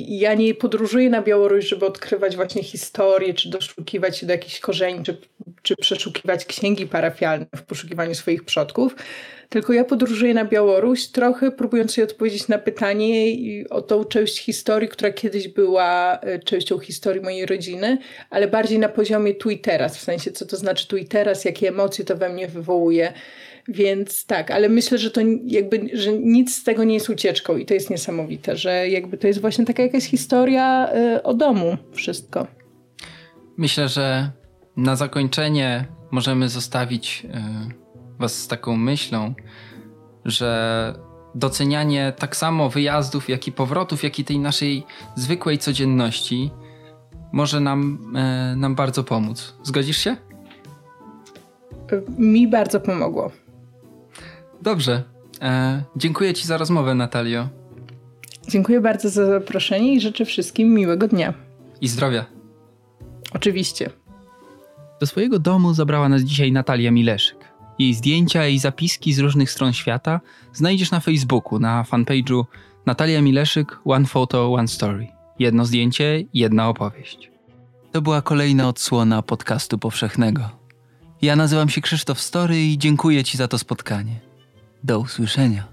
ja 0.08 0.34
nie 0.34 0.54
podróżuję 0.54 1.10
na 1.10 1.22
Białoruś, 1.22 1.68
żeby 1.68 1.86
odkrywać 1.86 2.36
właśnie 2.36 2.62
historię, 2.62 3.34
czy 3.34 3.50
doszukiwać 3.50 4.18
się 4.18 4.26
do 4.26 4.32
jakichś 4.32 4.60
korzeni, 4.60 5.04
czy, 5.04 5.16
czy 5.62 5.76
przeszukiwać 5.76 6.44
księgi 6.44 6.86
parafialne 6.86 7.46
w 7.56 7.62
poszukiwaniu 7.62 8.14
swoich 8.14 8.44
przodków, 8.44 8.96
tylko 9.48 9.72
ja 9.72 9.84
podróżuję 9.84 10.34
na 10.34 10.44
Białoruś, 10.44 11.06
trochę 11.06 11.50
próbując 11.50 11.94
sobie 11.94 12.04
odpowiedzieć 12.04 12.48
na 12.48 12.58
pytanie 12.58 13.36
o 13.70 13.82
tą 13.82 14.04
część 14.04 14.38
historii, 14.38 14.88
która 14.88 15.12
kiedyś 15.12 15.48
była 15.48 16.20
e, 16.20 16.38
częścią 16.38 16.78
historii 16.78 17.22
mojej 17.22 17.46
rodziny, 17.46 17.98
ale 18.30 18.48
bardziej 18.48 18.78
na 18.78 18.88
poziomie 18.88 19.34
tu 19.34 19.50
i 19.50 19.58
teraz, 19.58 19.98
w 19.98 20.02
sensie 20.02 20.30
co 20.30 20.46
to 20.46 20.56
znaczy 20.56 20.88
tu 20.88 20.96
i 20.96 21.04
teraz, 21.04 21.44
jakie 21.44 21.68
emocje 21.68 22.04
to 22.04 22.16
we 22.16 22.28
mnie 22.28 22.48
wywołuje. 22.48 23.12
Więc 23.68 24.26
tak, 24.26 24.50
ale 24.50 24.68
myślę, 24.68 24.98
że 24.98 25.10
to 25.10 25.20
jakby, 25.44 25.90
że 25.92 26.12
nic 26.12 26.54
z 26.54 26.64
tego 26.64 26.84
nie 26.84 26.94
jest 26.94 27.10
ucieczką 27.10 27.56
i 27.56 27.66
to 27.66 27.74
jest 27.74 27.90
niesamowite, 27.90 28.56
że 28.56 28.88
jakby 28.88 29.18
to 29.18 29.26
jest 29.26 29.40
właśnie 29.40 29.64
taka 29.64 29.82
jakaś 29.82 30.04
historia 30.04 30.88
y, 30.94 31.22
o 31.22 31.34
domu, 31.34 31.76
wszystko. 31.92 32.46
Myślę, 33.56 33.88
że 33.88 34.30
na 34.76 34.96
zakończenie 34.96 35.84
możemy 36.10 36.48
zostawić 36.48 37.22
y, 37.24 37.88
Was 38.18 38.34
z 38.34 38.48
taką 38.48 38.76
myślą, 38.76 39.34
że 40.24 40.94
docenianie 41.34 42.12
tak 42.18 42.36
samo 42.36 42.68
wyjazdów, 42.68 43.28
jak 43.28 43.48
i 43.48 43.52
powrotów, 43.52 44.02
jak 44.02 44.18
i 44.18 44.24
tej 44.24 44.38
naszej 44.38 44.82
zwykłej 45.16 45.58
codzienności 45.58 46.50
może 47.32 47.60
nam, 47.60 47.98
y, 48.52 48.56
nam 48.56 48.74
bardzo 48.74 49.04
pomóc. 49.04 49.54
Zgodzisz 49.62 49.98
się? 49.98 50.16
Mi 52.18 52.48
bardzo 52.48 52.80
pomogło. 52.80 53.30
Dobrze. 54.62 55.02
E, 55.42 55.82
dziękuję 55.96 56.34
Ci 56.34 56.46
za 56.46 56.56
rozmowę, 56.56 56.94
Natalio. 56.94 57.48
Dziękuję 58.48 58.80
bardzo 58.80 59.08
za 59.08 59.26
zaproszenie 59.26 59.94
i 59.94 60.00
życzę 60.00 60.24
wszystkim 60.24 60.74
miłego 60.74 61.08
dnia. 61.08 61.34
I 61.80 61.88
zdrowia. 61.88 62.24
Oczywiście. 63.34 63.90
Do 65.00 65.06
swojego 65.06 65.38
domu 65.38 65.74
zabrała 65.74 66.08
nas 66.08 66.22
dzisiaj 66.22 66.52
Natalia 66.52 66.90
Mileszyk. 66.90 67.38
Jej 67.78 67.94
zdjęcia 67.94 68.46
i 68.46 68.58
zapiski 68.58 69.12
z 69.12 69.18
różnych 69.18 69.50
stron 69.50 69.72
świata 69.72 70.20
znajdziesz 70.52 70.90
na 70.90 71.00
Facebooku, 71.00 71.58
na 71.58 71.84
fanpage'u 71.90 72.44
Natalia 72.86 73.22
Mileszyk 73.22 73.78
One 73.84 74.06
Photo, 74.06 74.52
One 74.52 74.68
Story. 74.68 75.08
Jedno 75.38 75.64
zdjęcie, 75.64 76.24
jedna 76.34 76.68
opowieść. 76.68 77.30
To 77.92 78.02
była 78.02 78.22
kolejna 78.22 78.68
odsłona 78.68 79.22
podcastu 79.22 79.78
powszechnego. 79.78 80.50
Ja 81.22 81.36
nazywam 81.36 81.68
się 81.68 81.80
Krzysztof 81.80 82.20
Story 82.20 82.64
i 82.64 82.78
dziękuję 82.78 83.24
Ci 83.24 83.38
za 83.38 83.48
to 83.48 83.58
spotkanie. 83.58 84.27
Do 84.88 84.98
usłyszenia. 84.98 85.64